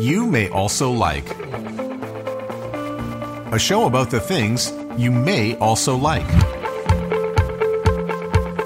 you 0.00 0.24
may 0.26 0.48
also 0.48 0.90
like. 0.90 1.28
A 3.52 3.58
show 3.58 3.84
about 3.84 4.10
the 4.10 4.20
things 4.20 4.72
you 4.96 5.10
may 5.10 5.56
also 5.56 5.94
like. 5.94 6.26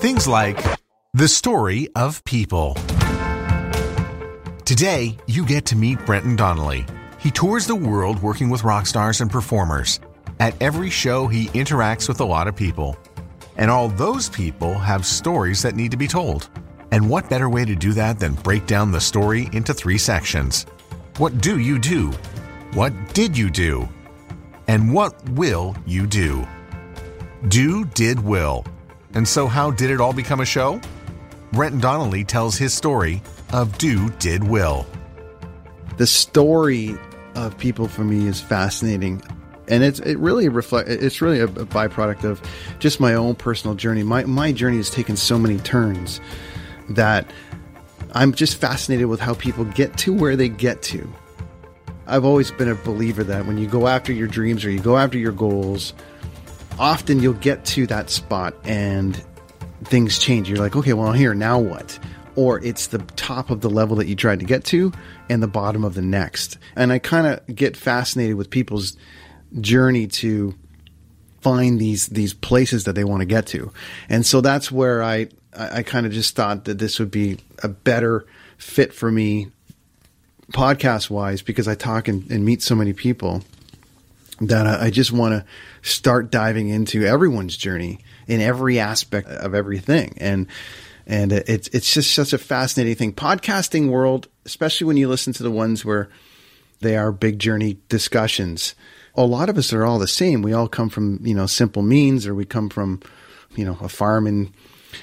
Things 0.00 0.28
like 0.28 0.58
the 1.12 1.26
story 1.26 1.88
of 1.96 2.22
people. 2.24 2.76
Today, 4.64 5.16
you 5.26 5.44
get 5.44 5.66
to 5.66 5.76
meet 5.76 6.04
Brenton 6.06 6.36
Donnelly. 6.36 6.86
He 7.18 7.30
tours 7.30 7.66
the 7.66 7.74
world 7.74 8.22
working 8.22 8.48
with 8.48 8.62
rock 8.62 8.86
stars 8.86 9.20
and 9.20 9.30
performers. 9.30 9.98
At 10.38 10.60
every 10.62 10.90
show, 10.90 11.26
he 11.26 11.48
interacts 11.48 12.08
with 12.08 12.20
a 12.20 12.24
lot 12.24 12.46
of 12.46 12.54
people. 12.54 12.96
And 13.56 13.70
all 13.70 13.88
those 13.88 14.28
people 14.28 14.74
have 14.74 15.04
stories 15.04 15.62
that 15.62 15.74
need 15.74 15.90
to 15.90 15.96
be 15.96 16.08
told. 16.08 16.48
And 16.92 17.10
what 17.10 17.28
better 17.28 17.48
way 17.48 17.64
to 17.64 17.74
do 17.74 17.92
that 17.94 18.20
than 18.20 18.34
break 18.34 18.66
down 18.66 18.92
the 18.92 19.00
story 19.00 19.48
into 19.52 19.74
three 19.74 19.98
sections? 19.98 20.66
What 21.16 21.40
do 21.40 21.60
you 21.60 21.78
do? 21.78 22.10
What 22.72 22.92
did 23.14 23.38
you 23.38 23.48
do? 23.48 23.88
And 24.66 24.92
what 24.92 25.28
will 25.30 25.76
you 25.86 26.08
do? 26.08 26.44
Do, 27.46 27.84
did, 27.84 28.18
will. 28.18 28.64
And 29.14 29.28
so, 29.28 29.46
how 29.46 29.70
did 29.70 29.90
it 29.90 30.00
all 30.00 30.12
become 30.12 30.40
a 30.40 30.44
show? 30.44 30.80
Brenton 31.52 31.80
Donnelly 31.80 32.24
tells 32.24 32.56
his 32.56 32.74
story 32.74 33.22
of 33.52 33.78
do, 33.78 34.10
did, 34.18 34.42
will. 34.42 34.86
The 35.98 36.06
story 36.08 36.96
of 37.36 37.56
people 37.58 37.86
for 37.86 38.02
me 38.02 38.26
is 38.26 38.40
fascinating. 38.40 39.22
And 39.68 39.84
it's 39.84 40.00
it 40.00 40.18
really 40.18 40.48
reflect 40.48 40.88
it's 40.88 41.20
really 41.20 41.38
a, 41.38 41.44
a 41.44 41.64
byproduct 41.64 42.24
of 42.24 42.42
just 42.80 42.98
my 42.98 43.14
own 43.14 43.36
personal 43.36 43.76
journey. 43.76 44.02
My 44.02 44.24
my 44.24 44.50
journey 44.50 44.78
has 44.78 44.90
taken 44.90 45.16
so 45.16 45.38
many 45.38 45.58
turns 45.58 46.20
that 46.90 47.30
I'm 48.14 48.32
just 48.32 48.56
fascinated 48.56 49.06
with 49.06 49.20
how 49.20 49.34
people 49.34 49.64
get 49.64 49.98
to 49.98 50.14
where 50.14 50.36
they 50.36 50.48
get 50.48 50.82
to. 50.82 51.12
I've 52.06 52.24
always 52.24 52.50
been 52.52 52.68
a 52.68 52.74
believer 52.74 53.24
that 53.24 53.46
when 53.46 53.58
you 53.58 53.66
go 53.66 53.88
after 53.88 54.12
your 54.12 54.28
dreams 54.28 54.64
or 54.64 54.70
you 54.70 54.78
go 54.78 54.96
after 54.96 55.18
your 55.18 55.32
goals, 55.32 55.94
often 56.78 57.20
you'll 57.20 57.34
get 57.34 57.64
to 57.66 57.86
that 57.88 58.10
spot 58.10 58.54
and 58.64 59.22
things 59.84 60.18
change. 60.18 60.48
You're 60.48 60.58
like, 60.58 60.76
okay, 60.76 60.92
well, 60.92 61.12
here, 61.12 61.34
now 61.34 61.58
what? 61.58 61.98
Or 62.36 62.62
it's 62.64 62.88
the 62.88 62.98
top 62.98 63.50
of 63.50 63.62
the 63.62 63.70
level 63.70 63.96
that 63.96 64.06
you 64.06 64.16
tried 64.16 64.40
to 64.40 64.44
get 64.44 64.64
to 64.66 64.92
and 65.28 65.42
the 65.42 65.48
bottom 65.48 65.84
of 65.84 65.94
the 65.94 66.02
next. 66.02 66.58
And 66.76 66.92
I 66.92 66.98
kind 66.98 67.26
of 67.26 67.54
get 67.54 67.76
fascinated 67.76 68.36
with 68.36 68.50
people's 68.50 68.96
journey 69.60 70.06
to 70.08 70.54
find 71.40 71.78
these 71.78 72.06
these 72.08 72.32
places 72.32 72.84
that 72.84 72.94
they 72.94 73.04
want 73.04 73.20
to 73.20 73.26
get 73.26 73.46
to. 73.46 73.70
And 74.08 74.24
so 74.24 74.40
that's 74.40 74.72
where 74.72 75.02
I 75.02 75.28
I, 75.56 75.78
I 75.78 75.82
kind 75.82 76.06
of 76.06 76.12
just 76.12 76.36
thought 76.36 76.64
that 76.64 76.78
this 76.78 76.98
would 76.98 77.10
be 77.10 77.38
a 77.62 77.68
better 77.68 78.26
fit 78.58 78.92
for 78.92 79.10
me 79.10 79.48
podcast 80.52 81.10
wise 81.10 81.42
because 81.42 81.66
I 81.68 81.74
talk 81.74 82.08
and, 82.08 82.30
and, 82.30 82.44
meet 82.44 82.62
so 82.62 82.74
many 82.74 82.92
people 82.92 83.42
that 84.40 84.66
I, 84.66 84.86
I 84.86 84.90
just 84.90 85.10
want 85.10 85.32
to 85.32 85.44
start 85.88 86.30
diving 86.30 86.68
into 86.68 87.04
everyone's 87.04 87.56
journey 87.56 88.00
in 88.26 88.40
every 88.40 88.78
aspect 88.78 89.28
of 89.28 89.54
everything. 89.54 90.14
And 90.18 90.46
and 91.06 91.32
it's 91.32 91.68
it's 91.68 91.92
just 91.92 92.14
such 92.14 92.32
a 92.32 92.38
fascinating 92.38 92.94
thing. 92.94 93.12
Podcasting 93.12 93.90
world, 93.90 94.28
especially 94.46 94.86
when 94.86 94.96
you 94.96 95.08
listen 95.08 95.32
to 95.34 95.42
the 95.42 95.50
ones 95.50 95.84
where 95.84 96.08
they 96.80 96.96
are 96.96 97.12
big 97.12 97.38
journey 97.38 97.78
discussions. 97.88 98.74
A 99.14 99.24
lot 99.24 99.48
of 99.48 99.58
us 99.58 99.72
are 99.72 99.84
all 99.84 99.98
the 99.98 100.08
same. 100.08 100.42
We 100.42 100.52
all 100.52 100.68
come 100.68 100.88
from 100.88 101.20
you 101.22 101.34
know 101.34 101.46
simple 101.46 101.82
means, 101.82 102.26
or 102.26 102.34
we 102.34 102.44
come 102.44 102.68
from 102.70 103.00
you 103.54 103.64
know 103.64 103.76
a 103.80 103.88
farm 103.88 104.26
in 104.26 104.52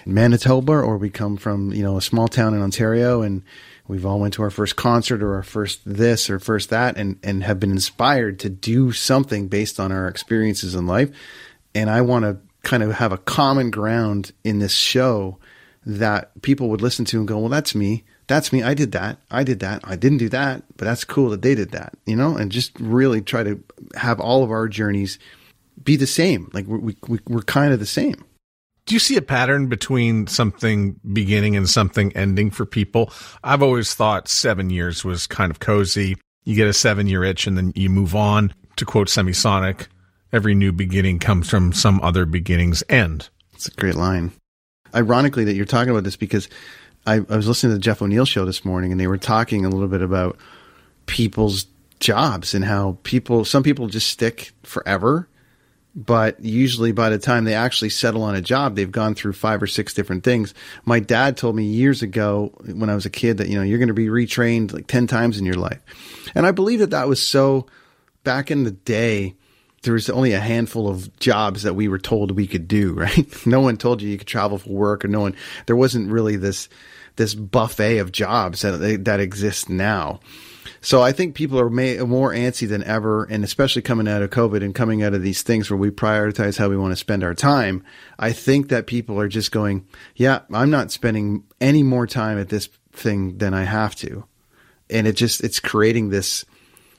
Manitoba, 0.05 0.73
or 0.73 0.97
we 0.97 1.09
come 1.09 1.37
from 1.37 1.71
you 1.73 1.83
know 1.83 1.97
a 1.97 2.01
small 2.01 2.27
town 2.27 2.53
in 2.53 2.61
Ontario, 2.61 3.21
and 3.21 3.43
we've 3.87 4.05
all 4.05 4.19
went 4.19 4.33
to 4.35 4.43
our 4.43 4.49
first 4.49 4.75
concert 4.75 5.21
or 5.21 5.35
our 5.35 5.43
first 5.43 5.81
this 5.85 6.29
or 6.29 6.39
first 6.39 6.69
that, 6.69 6.97
and 6.97 7.19
and 7.23 7.43
have 7.43 7.59
been 7.59 7.71
inspired 7.71 8.39
to 8.39 8.49
do 8.49 8.91
something 8.91 9.47
based 9.47 9.79
on 9.79 9.91
our 9.91 10.07
experiences 10.07 10.75
in 10.75 10.87
life. 10.87 11.11
And 11.73 11.89
I 11.89 12.01
want 12.01 12.25
to 12.25 12.37
kind 12.63 12.83
of 12.83 12.93
have 12.93 13.11
a 13.11 13.17
common 13.17 13.71
ground 13.71 14.31
in 14.43 14.59
this 14.59 14.73
show 14.73 15.37
that 15.85 16.41
people 16.41 16.69
would 16.69 16.81
listen 16.81 17.05
to 17.05 17.19
and 17.19 17.27
go, 17.27 17.39
well, 17.39 17.49
that's 17.49 17.73
me. 17.73 18.03
That's 18.27 18.53
me. 18.53 18.63
I 18.63 18.73
did 18.73 18.91
that. 18.91 19.17
I 19.29 19.43
did 19.43 19.59
that. 19.61 19.81
I 19.83 19.95
didn't 19.95 20.19
do 20.19 20.29
that, 20.29 20.63
but 20.77 20.85
that's 20.85 21.03
cool 21.03 21.29
that 21.31 21.41
they 21.41 21.55
did 21.55 21.71
that, 21.71 21.93
you 22.05 22.15
know, 22.15 22.37
and 22.37 22.51
just 22.51 22.71
really 22.79 23.21
try 23.21 23.43
to 23.43 23.61
have 23.95 24.19
all 24.19 24.43
of 24.43 24.51
our 24.51 24.67
journeys 24.67 25.17
be 25.83 25.95
the 25.95 26.07
same. 26.07 26.49
Like 26.53 26.67
we, 26.67 26.95
we, 27.07 27.19
we're 27.27 27.41
kind 27.41 27.73
of 27.73 27.79
the 27.79 27.85
same 27.85 28.23
do 28.85 28.95
you 28.95 28.99
see 28.99 29.15
a 29.15 29.21
pattern 29.21 29.67
between 29.67 30.27
something 30.27 30.99
beginning 31.13 31.55
and 31.55 31.69
something 31.69 32.11
ending 32.15 32.51
for 32.51 32.65
people? 32.65 33.11
I've 33.43 33.63
always 33.63 33.93
thought 33.93 34.27
seven 34.27 34.69
years 34.69 35.05
was 35.05 35.27
kind 35.27 35.51
of 35.51 35.59
cozy. 35.59 36.17
You 36.43 36.55
get 36.55 36.67
a 36.67 36.73
seven 36.73 37.07
year 37.07 37.23
itch 37.23 37.47
and 37.47 37.57
then 37.57 37.71
you 37.75 37.89
move 37.89 38.15
on. 38.15 38.53
To 38.77 38.85
quote 38.85 39.09
Semisonic, 39.09 39.87
every 40.33 40.55
new 40.55 40.71
beginning 40.71 41.19
comes 41.19 41.49
from 41.49 41.73
some 41.73 42.01
other 42.01 42.25
beginning's 42.25 42.83
end. 42.89 43.29
It's 43.53 43.67
a 43.67 43.71
great 43.71 43.95
line. 43.95 44.31
Ironically, 44.95 45.43
that 45.45 45.53
you're 45.53 45.65
talking 45.65 45.91
about 45.91 46.03
this 46.03 46.15
because 46.15 46.49
I, 47.05 47.15
I 47.29 47.35
was 47.35 47.47
listening 47.47 47.71
to 47.71 47.75
the 47.75 47.81
Jeff 47.81 48.01
O'Neill 48.01 48.25
show 48.25 48.45
this 48.45 48.65
morning 48.65 48.91
and 48.91 48.99
they 48.99 49.07
were 49.07 49.17
talking 49.17 49.65
a 49.65 49.69
little 49.69 49.87
bit 49.87 50.01
about 50.01 50.37
people's 51.05 51.67
jobs 51.99 52.53
and 52.55 52.65
how 52.65 52.97
people, 53.03 53.45
some 53.45 53.61
people 53.61 53.87
just 53.87 54.07
stick 54.07 54.51
forever 54.63 55.27
but 55.93 56.39
usually 56.39 56.91
by 56.91 57.09
the 57.09 57.17
time 57.17 57.43
they 57.43 57.53
actually 57.53 57.89
settle 57.89 58.23
on 58.23 58.35
a 58.35 58.41
job, 58.41 58.75
they've 58.75 58.91
gone 58.91 59.13
through 59.13 59.33
five 59.33 59.61
or 59.61 59.67
six 59.67 59.93
different 59.93 60.23
things. 60.23 60.53
My 60.85 60.99
dad 60.99 61.35
told 61.35 61.55
me 61.55 61.63
years 61.63 62.01
ago 62.01 62.53
when 62.65 62.89
I 62.89 62.95
was 62.95 63.05
a 63.05 63.09
kid 63.09 63.37
that, 63.37 63.49
you 63.49 63.57
know, 63.57 63.63
you're 63.63 63.77
going 63.77 63.89
to 63.89 63.93
be 63.93 64.07
retrained 64.07 64.73
like 64.73 64.87
10 64.87 65.07
times 65.07 65.37
in 65.37 65.45
your 65.45 65.55
life. 65.55 65.79
And 66.33 66.45
I 66.45 66.51
believe 66.51 66.79
that 66.79 66.91
that 66.91 67.07
was 67.07 67.21
so 67.21 67.67
back 68.23 68.51
in 68.51 68.63
the 68.63 68.71
day. 68.71 69.35
There 69.83 69.93
was 69.93 70.09
only 70.11 70.33
a 70.33 70.39
handful 70.39 70.87
of 70.87 71.17
jobs 71.17 71.63
that 71.63 71.73
we 71.73 71.87
were 71.87 71.97
told 71.97 72.31
we 72.31 72.47
could 72.47 72.67
do, 72.67 72.93
right? 72.97 73.45
no 73.45 73.59
one 73.59 73.77
told 73.77 74.01
you 74.01 74.09
you 74.09 74.17
could 74.17 74.27
travel 74.27 74.59
for 74.59 74.69
work 74.69 75.03
or 75.03 75.09
no 75.09 75.21
one, 75.21 75.35
there 75.65 75.75
wasn't 75.75 76.11
really 76.11 76.37
this, 76.37 76.69
this 77.17 77.33
buffet 77.33 77.97
of 77.97 78.11
jobs 78.11 78.61
that, 78.61 79.03
that 79.05 79.19
exists 79.19 79.67
now. 79.67 80.21
So 80.83 81.03
I 81.03 81.11
think 81.11 81.35
people 81.35 81.59
are 81.59 81.69
may, 81.69 81.97
more 81.99 82.33
antsy 82.33 82.67
than 82.67 82.83
ever, 82.83 83.25
and 83.25 83.43
especially 83.43 83.83
coming 83.83 84.07
out 84.07 84.23
of 84.23 84.31
COVID 84.31 84.63
and 84.63 84.73
coming 84.73 85.03
out 85.03 85.13
of 85.13 85.21
these 85.21 85.43
things 85.43 85.69
where 85.69 85.77
we 85.77 85.91
prioritize 85.91 86.57
how 86.57 86.69
we 86.69 86.77
want 86.77 86.91
to 86.91 86.95
spend 86.95 87.23
our 87.23 87.35
time. 87.35 87.83
I 88.17 88.31
think 88.31 88.69
that 88.69 88.87
people 88.87 89.19
are 89.19 89.27
just 89.27 89.51
going, 89.51 89.85
yeah, 90.15 90.39
I'm 90.51 90.71
not 90.71 90.91
spending 90.91 91.43
any 91.61 91.83
more 91.83 92.07
time 92.07 92.39
at 92.39 92.49
this 92.49 92.67
thing 92.93 93.37
than 93.37 93.53
I 93.53 93.63
have 93.63 93.95
to. 93.97 94.25
And 94.89 95.05
it 95.05 95.13
just, 95.13 95.43
it's 95.43 95.59
creating 95.59 96.09
this 96.09 96.45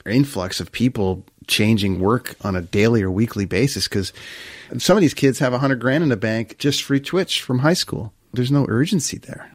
influx 0.05 0.61
of 0.61 0.71
people 0.71 1.25
changing 1.47 1.99
work 1.99 2.35
on 2.41 2.55
a 2.55 2.61
daily 2.61 3.03
or 3.03 3.11
weekly 3.11 3.45
basis 3.45 3.87
because 3.87 4.13
some 4.77 4.97
of 4.97 5.01
these 5.01 5.13
kids 5.13 5.39
have 5.39 5.53
a 5.53 5.59
hundred 5.59 5.81
grand 5.81 6.03
in 6.03 6.09
the 6.09 6.17
bank 6.17 6.57
just 6.57 6.83
free 6.83 7.01
Twitch 7.01 7.41
from 7.41 7.59
high 7.59 7.73
school. 7.73 8.13
There's 8.31 8.51
no 8.51 8.65
urgency 8.69 9.17
there. 9.17 9.51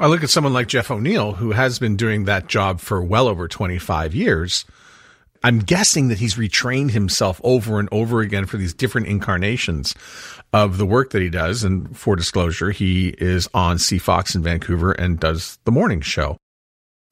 I 0.00 0.06
look 0.06 0.22
at 0.22 0.30
someone 0.30 0.52
like 0.52 0.68
Jeff 0.68 0.92
O'Neill, 0.92 1.32
who 1.32 1.50
has 1.50 1.80
been 1.80 1.96
doing 1.96 2.24
that 2.24 2.46
job 2.46 2.78
for 2.78 3.02
well 3.02 3.26
over 3.26 3.48
25 3.48 4.14
years. 4.14 4.64
I'm 5.42 5.58
guessing 5.58 6.06
that 6.08 6.18
he's 6.18 6.36
retrained 6.36 6.92
himself 6.92 7.40
over 7.42 7.80
and 7.80 7.88
over 7.90 8.20
again 8.20 8.46
for 8.46 8.58
these 8.58 8.72
different 8.72 9.08
incarnations 9.08 9.96
of 10.52 10.78
the 10.78 10.86
work 10.86 11.10
that 11.10 11.22
he 11.22 11.28
does. 11.28 11.64
And 11.64 11.96
for 11.98 12.14
disclosure, 12.14 12.70
he 12.70 13.08
is 13.18 13.48
on 13.52 13.78
CFOX 13.78 14.36
in 14.36 14.42
Vancouver 14.44 14.92
and 14.92 15.18
does 15.18 15.58
the 15.64 15.72
morning 15.72 16.00
show. 16.00 16.36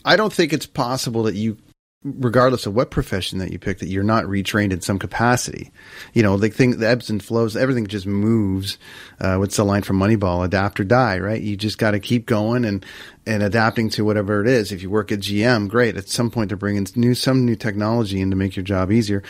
I 0.04 0.14
don't 0.14 0.32
think 0.32 0.52
it's 0.52 0.66
possible 0.66 1.24
that 1.24 1.34
you 1.34 1.56
regardless 2.04 2.66
of 2.66 2.74
what 2.74 2.90
profession 2.90 3.38
that 3.38 3.50
you 3.50 3.58
pick, 3.58 3.78
that 3.78 3.88
you're 3.88 4.04
not 4.04 4.24
retrained 4.24 4.72
in 4.72 4.80
some 4.80 4.98
capacity. 4.98 5.72
You 6.14 6.22
know, 6.22 6.36
the 6.36 6.48
thing, 6.50 6.78
the 6.78 6.88
ebbs 6.88 7.10
and 7.10 7.22
flows, 7.22 7.56
everything 7.56 7.86
just 7.86 8.06
moves. 8.06 8.78
Uh, 9.20 9.36
what's 9.36 9.56
the 9.56 9.64
line 9.64 9.82
from 9.82 9.98
Moneyball? 9.98 10.44
Adapt 10.44 10.78
or 10.78 10.84
die, 10.84 11.18
right? 11.18 11.40
You 11.40 11.56
just 11.56 11.78
got 11.78 11.92
to 11.92 12.00
keep 12.00 12.26
going 12.26 12.64
and, 12.64 12.86
and 13.26 13.42
adapting 13.42 13.90
to 13.90 14.04
whatever 14.04 14.40
it 14.40 14.48
is. 14.48 14.70
If 14.70 14.82
you 14.82 14.90
work 14.90 15.10
at 15.10 15.20
GM, 15.20 15.68
great. 15.68 15.96
At 15.96 16.08
some 16.08 16.30
point, 16.30 16.48
they're 16.48 16.56
bringing 16.56 16.86
new, 16.94 17.14
some 17.14 17.44
new 17.44 17.56
technology 17.56 18.20
in 18.20 18.30
to 18.30 18.36
make 18.36 18.56
your 18.56 18.64
job 18.64 18.92
easier. 18.92 19.22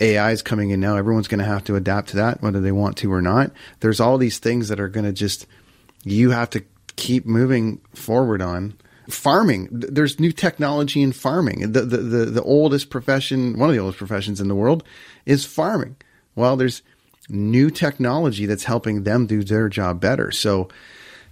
AI 0.00 0.30
is 0.30 0.42
coming 0.42 0.70
in 0.70 0.80
now. 0.80 0.96
Everyone's 0.96 1.28
going 1.28 1.40
to 1.40 1.44
have 1.44 1.64
to 1.64 1.76
adapt 1.76 2.10
to 2.10 2.16
that, 2.16 2.42
whether 2.42 2.60
they 2.60 2.72
want 2.72 2.98
to 2.98 3.12
or 3.12 3.22
not. 3.22 3.52
There's 3.80 4.00
all 4.00 4.18
these 4.18 4.38
things 4.38 4.68
that 4.68 4.80
are 4.80 4.88
going 4.88 5.06
to 5.06 5.12
just, 5.12 5.46
you 6.04 6.30
have 6.30 6.50
to 6.50 6.62
keep 6.96 7.26
moving 7.26 7.80
forward 7.94 8.42
on 8.42 8.76
farming. 9.08 9.68
There's 9.70 10.20
new 10.20 10.32
technology 10.32 11.02
in 11.02 11.12
farming. 11.12 11.72
The, 11.72 11.82
the, 11.82 11.96
the, 11.96 12.24
the 12.26 12.42
oldest 12.42 12.90
profession, 12.90 13.58
one 13.58 13.68
of 13.68 13.74
the 13.74 13.80
oldest 13.80 13.98
professions 13.98 14.40
in 14.40 14.48
the 14.48 14.54
world 14.54 14.84
is 15.26 15.44
farming. 15.44 15.96
Well, 16.34 16.56
there's 16.56 16.82
new 17.28 17.70
technology 17.70 18.46
that's 18.46 18.64
helping 18.64 19.04
them 19.04 19.26
do 19.26 19.42
their 19.42 19.68
job 19.68 20.00
better. 20.00 20.30
So 20.30 20.68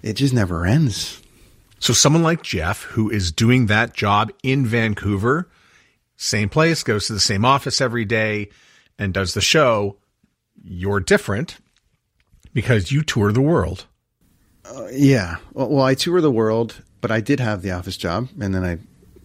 it 0.02 0.14
just 0.14 0.34
never 0.34 0.66
ends. 0.66 1.22
So 1.78 1.92
someone 1.92 2.22
like 2.22 2.42
Jeff, 2.42 2.82
who 2.82 3.10
is 3.10 3.32
doing 3.32 3.66
that 3.66 3.94
job 3.94 4.32
in 4.42 4.64
Vancouver, 4.64 5.48
same 6.16 6.48
place, 6.48 6.82
goes 6.82 7.06
to 7.06 7.12
the 7.12 7.20
same 7.20 7.44
office 7.44 7.80
every 7.80 8.04
day 8.04 8.48
and 8.98 9.12
does 9.12 9.34
the 9.34 9.42
show, 9.42 9.96
you're 10.64 11.00
different 11.00 11.58
because 12.54 12.90
you 12.90 13.02
tour 13.02 13.32
the 13.32 13.42
world. 13.42 13.84
Uh, 14.64 14.86
yeah. 14.90 15.36
Well, 15.52 15.68
well, 15.68 15.84
I 15.84 15.94
tour 15.94 16.20
the 16.22 16.30
world 16.30 16.82
but 17.00 17.10
I 17.10 17.20
did 17.20 17.40
have 17.40 17.62
the 17.62 17.72
office 17.72 17.96
job, 17.96 18.28
and 18.40 18.54
then 18.54 18.64
I 18.64 18.78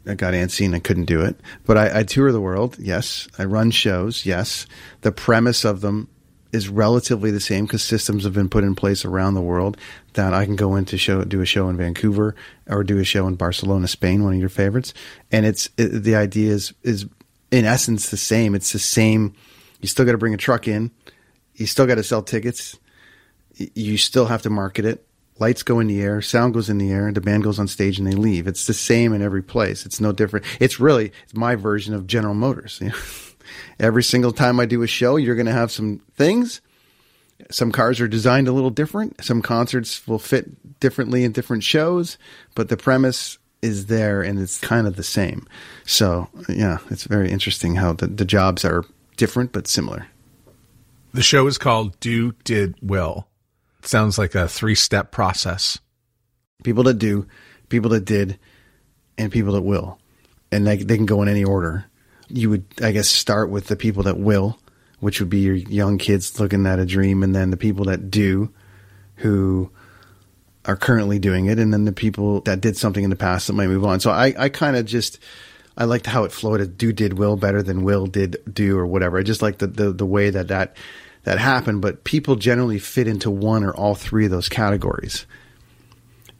I 0.07 0.15
got 0.15 0.33
antsy 0.33 0.65
and 0.65 0.75
I 0.75 0.79
couldn't 0.79 1.05
do 1.05 1.21
it. 1.21 1.39
But 1.65 1.77
I, 1.77 1.99
I 1.99 2.03
tour 2.03 2.31
the 2.31 2.41
world. 2.41 2.77
Yes. 2.79 3.27
I 3.37 3.45
run 3.45 3.71
shows. 3.71 4.25
Yes. 4.25 4.65
The 5.01 5.11
premise 5.11 5.63
of 5.63 5.81
them 5.81 6.07
is 6.51 6.67
relatively 6.67 7.31
the 7.31 7.39
same 7.39 7.65
because 7.65 7.83
systems 7.83 8.23
have 8.23 8.33
been 8.33 8.49
put 8.49 8.63
in 8.63 8.75
place 8.75 9.05
around 9.05 9.35
the 9.35 9.41
world 9.41 9.77
that 10.13 10.33
I 10.33 10.45
can 10.45 10.55
go 10.55 10.75
into 10.75 10.97
show, 10.97 11.23
do 11.23 11.41
a 11.41 11.45
show 11.45 11.69
in 11.69 11.77
Vancouver 11.77 12.35
or 12.67 12.83
do 12.83 12.97
a 12.97 13.03
show 13.03 13.27
in 13.27 13.35
Barcelona, 13.35 13.87
Spain, 13.87 14.23
one 14.23 14.33
of 14.33 14.39
your 14.39 14.49
favorites. 14.49 14.93
And 15.31 15.45
it's, 15.45 15.69
it, 15.77 15.89
the 16.03 16.15
idea 16.15 16.51
is, 16.51 16.73
is 16.83 17.05
in 17.51 17.65
essence 17.65 18.09
the 18.09 18.17
same. 18.17 18.55
It's 18.55 18.73
the 18.73 18.79
same. 18.79 19.33
You 19.81 19.87
still 19.87 20.05
got 20.05 20.11
to 20.11 20.17
bring 20.17 20.33
a 20.33 20.37
truck 20.37 20.67
in. 20.67 20.91
You 21.55 21.67
still 21.67 21.85
got 21.85 21.95
to 21.95 22.03
sell 22.03 22.23
tickets. 22.23 22.77
You 23.55 23.97
still 23.97 24.25
have 24.25 24.41
to 24.41 24.49
market 24.49 24.85
it 24.85 25.05
lights 25.41 25.63
go 25.63 25.79
in 25.79 25.87
the 25.87 26.01
air, 26.01 26.21
sound 26.21 26.53
goes 26.53 26.69
in 26.69 26.77
the 26.77 26.91
air, 26.91 27.11
the 27.11 27.19
band 27.19 27.43
goes 27.43 27.57
on 27.57 27.67
stage 27.67 27.97
and 27.97 28.07
they 28.07 28.15
leave. 28.15 28.47
It's 28.47 28.67
the 28.67 28.75
same 28.75 29.11
in 29.11 29.23
every 29.23 29.41
place. 29.41 29.87
It's 29.87 29.99
no 29.99 30.11
different. 30.11 30.45
It's 30.59 30.79
really 30.79 31.11
it's 31.23 31.33
my 31.33 31.55
version 31.55 31.95
of 31.95 32.05
General 32.05 32.35
Motors. 32.35 32.79
every 33.79 34.03
single 34.03 34.31
time 34.31 34.59
I 34.59 34.67
do 34.67 34.83
a 34.83 34.87
show, 34.87 35.15
you're 35.15 35.35
going 35.35 35.47
to 35.47 35.51
have 35.51 35.71
some 35.71 35.99
things. 36.15 36.61
Some 37.49 37.71
cars 37.71 37.99
are 37.99 38.07
designed 38.07 38.47
a 38.47 38.51
little 38.51 38.69
different. 38.69 39.21
Some 39.23 39.41
concerts 39.41 40.07
will 40.07 40.19
fit 40.19 40.79
differently 40.79 41.23
in 41.23 41.31
different 41.31 41.63
shows, 41.63 42.19
but 42.53 42.69
the 42.69 42.77
premise 42.77 43.39
is 43.63 43.87
there 43.87 44.21
and 44.21 44.39
it's 44.39 44.59
kind 44.59 44.85
of 44.85 44.95
the 44.95 45.03
same. 45.03 45.47
So, 45.85 46.29
yeah, 46.49 46.77
it's 46.91 47.05
very 47.05 47.31
interesting 47.31 47.75
how 47.75 47.93
the, 47.93 48.05
the 48.05 48.25
jobs 48.25 48.63
are 48.63 48.85
different 49.17 49.53
but 49.53 49.67
similar. 49.67 50.05
The 51.13 51.23
show 51.23 51.47
is 51.47 51.57
called 51.57 51.99
Do, 51.99 52.33
Did, 52.43 52.75
Will 52.79 53.27
sounds 53.85 54.17
like 54.17 54.35
a 54.35 54.47
three 54.47 54.75
step 54.75 55.11
process. 55.11 55.79
People 56.63 56.83
that 56.83 56.95
do, 56.95 57.27
people 57.69 57.89
that 57.91 58.05
did, 58.05 58.37
and 59.17 59.31
people 59.31 59.53
that 59.53 59.61
will. 59.61 59.99
And 60.51 60.67
they, 60.67 60.77
they 60.77 60.97
can 60.97 61.05
go 61.05 61.21
in 61.21 61.27
any 61.27 61.43
order. 61.43 61.85
You 62.27 62.49
would, 62.49 62.65
I 62.81 62.91
guess, 62.91 63.09
start 63.09 63.49
with 63.49 63.67
the 63.67 63.75
people 63.75 64.03
that 64.03 64.17
will, 64.17 64.59
which 64.99 65.19
would 65.19 65.29
be 65.29 65.39
your 65.39 65.55
young 65.55 65.97
kids 65.97 66.39
looking 66.39 66.65
at 66.65 66.79
a 66.79 66.85
dream, 66.85 67.23
and 67.23 67.33
then 67.35 67.49
the 67.49 67.57
people 67.57 67.85
that 67.85 68.11
do, 68.11 68.53
who 69.15 69.71
are 70.65 70.75
currently 70.75 71.19
doing 71.19 71.47
it, 71.47 71.57
and 71.57 71.73
then 71.73 71.85
the 71.85 71.91
people 71.91 72.41
that 72.41 72.61
did 72.61 72.77
something 72.77 73.03
in 73.03 73.09
the 73.09 73.15
past 73.15 73.47
that 73.47 73.53
might 73.53 73.67
move 73.67 73.85
on. 73.85 73.99
So 73.99 74.11
I, 74.11 74.33
I 74.37 74.49
kind 74.49 74.75
of 74.75 74.85
just, 74.85 75.17
I 75.75 75.85
liked 75.85 76.05
how 76.05 76.23
it 76.23 76.31
flowed. 76.31 76.61
At 76.61 76.77
do 76.77 76.93
did 76.93 77.17
will 77.17 77.35
better 77.35 77.63
than 77.63 77.83
will 77.83 78.05
did 78.05 78.37
do 78.51 78.77
or 78.77 78.85
whatever. 78.85 79.17
I 79.17 79.23
just 79.23 79.41
like 79.41 79.57
the, 79.57 79.67
the, 79.67 79.91
the 79.91 80.05
way 80.05 80.29
that 80.29 80.49
that 80.49 80.75
that 81.23 81.37
happen, 81.37 81.79
but 81.79 82.03
people 82.03 82.35
generally 82.35 82.79
fit 82.79 83.07
into 83.07 83.29
one 83.29 83.63
or 83.63 83.73
all 83.73 83.95
three 83.95 84.25
of 84.25 84.31
those 84.31 84.49
categories. 84.49 85.25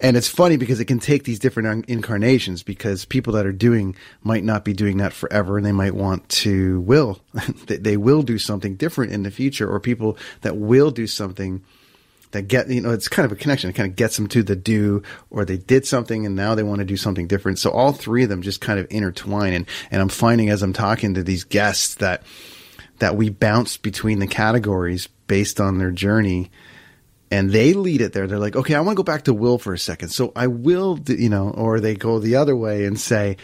And 0.01 0.17
it's 0.17 0.27
funny 0.27 0.57
because 0.57 0.79
it 0.79 0.85
can 0.85 0.99
take 0.99 1.23
these 1.25 1.37
different 1.37 1.85
incarnations 1.85 2.63
because 2.63 3.05
people 3.05 3.33
that 3.33 3.45
are 3.45 3.51
doing 3.51 3.95
might 4.23 4.43
not 4.43 4.65
be 4.65 4.73
doing 4.73 4.97
that 4.97 5.13
forever 5.13 5.57
and 5.57 5.65
they 5.65 5.71
might 5.71 5.93
want 5.93 6.27
to 6.29 6.81
will 6.81 7.21
they 7.67 7.97
will 7.97 8.23
do 8.23 8.39
something 8.39 8.75
different 8.75 9.11
in 9.11 9.21
the 9.21 9.29
future 9.29 9.69
or 9.69 9.79
people 9.79 10.17
that 10.41 10.57
will 10.57 10.89
do 10.89 11.05
something 11.05 11.63
that 12.31 12.43
get 12.43 12.67
you 12.69 12.81
know 12.81 12.89
it's 12.89 13.07
kind 13.07 13.27
of 13.27 13.31
a 13.31 13.35
connection. 13.35 13.69
It 13.69 13.73
kind 13.73 13.89
of 13.89 13.95
gets 13.95 14.17
them 14.17 14.27
to 14.29 14.41
the 14.41 14.55
do 14.55 15.03
or 15.29 15.45
they 15.45 15.57
did 15.57 15.85
something 15.85 16.25
and 16.25 16.35
now 16.35 16.55
they 16.55 16.63
want 16.63 16.79
to 16.79 16.85
do 16.85 16.97
something 16.97 17.27
different. 17.27 17.59
So 17.59 17.69
all 17.69 17.91
three 17.91 18.23
of 18.23 18.29
them 18.29 18.41
just 18.41 18.59
kind 18.59 18.79
of 18.79 18.87
intertwine. 18.89 19.53
And 19.53 19.67
and 19.91 20.01
I'm 20.01 20.09
finding 20.09 20.49
as 20.49 20.63
I'm 20.63 20.73
talking 20.73 21.13
to 21.13 21.23
these 21.23 21.43
guests 21.43 21.95
that 21.95 22.23
that 23.01 23.15
we 23.15 23.29
bounce 23.29 23.77
between 23.77 24.19
the 24.19 24.27
categories 24.27 25.07
based 25.25 25.59
on 25.59 25.79
their 25.79 25.89
journey 25.89 26.51
and 27.31 27.49
they 27.49 27.73
lead 27.73 27.99
it 27.99 28.13
there. 28.13 28.27
They're 28.27 28.37
like, 28.37 28.55
okay, 28.55 28.75
I 28.75 28.81
want 28.81 28.91
to 28.95 29.03
go 29.03 29.03
back 29.03 29.23
to 29.23 29.33
will 29.33 29.57
for 29.57 29.73
a 29.73 29.79
second. 29.79 30.09
So 30.09 30.31
I 30.35 30.45
will, 30.45 30.99
you 31.07 31.29
know, 31.29 31.49
or 31.49 31.79
they 31.79 31.95
go 31.95 32.19
the 32.19 32.35
other 32.35 32.55
way 32.55 32.85
and 32.85 32.99
say, 32.99 33.37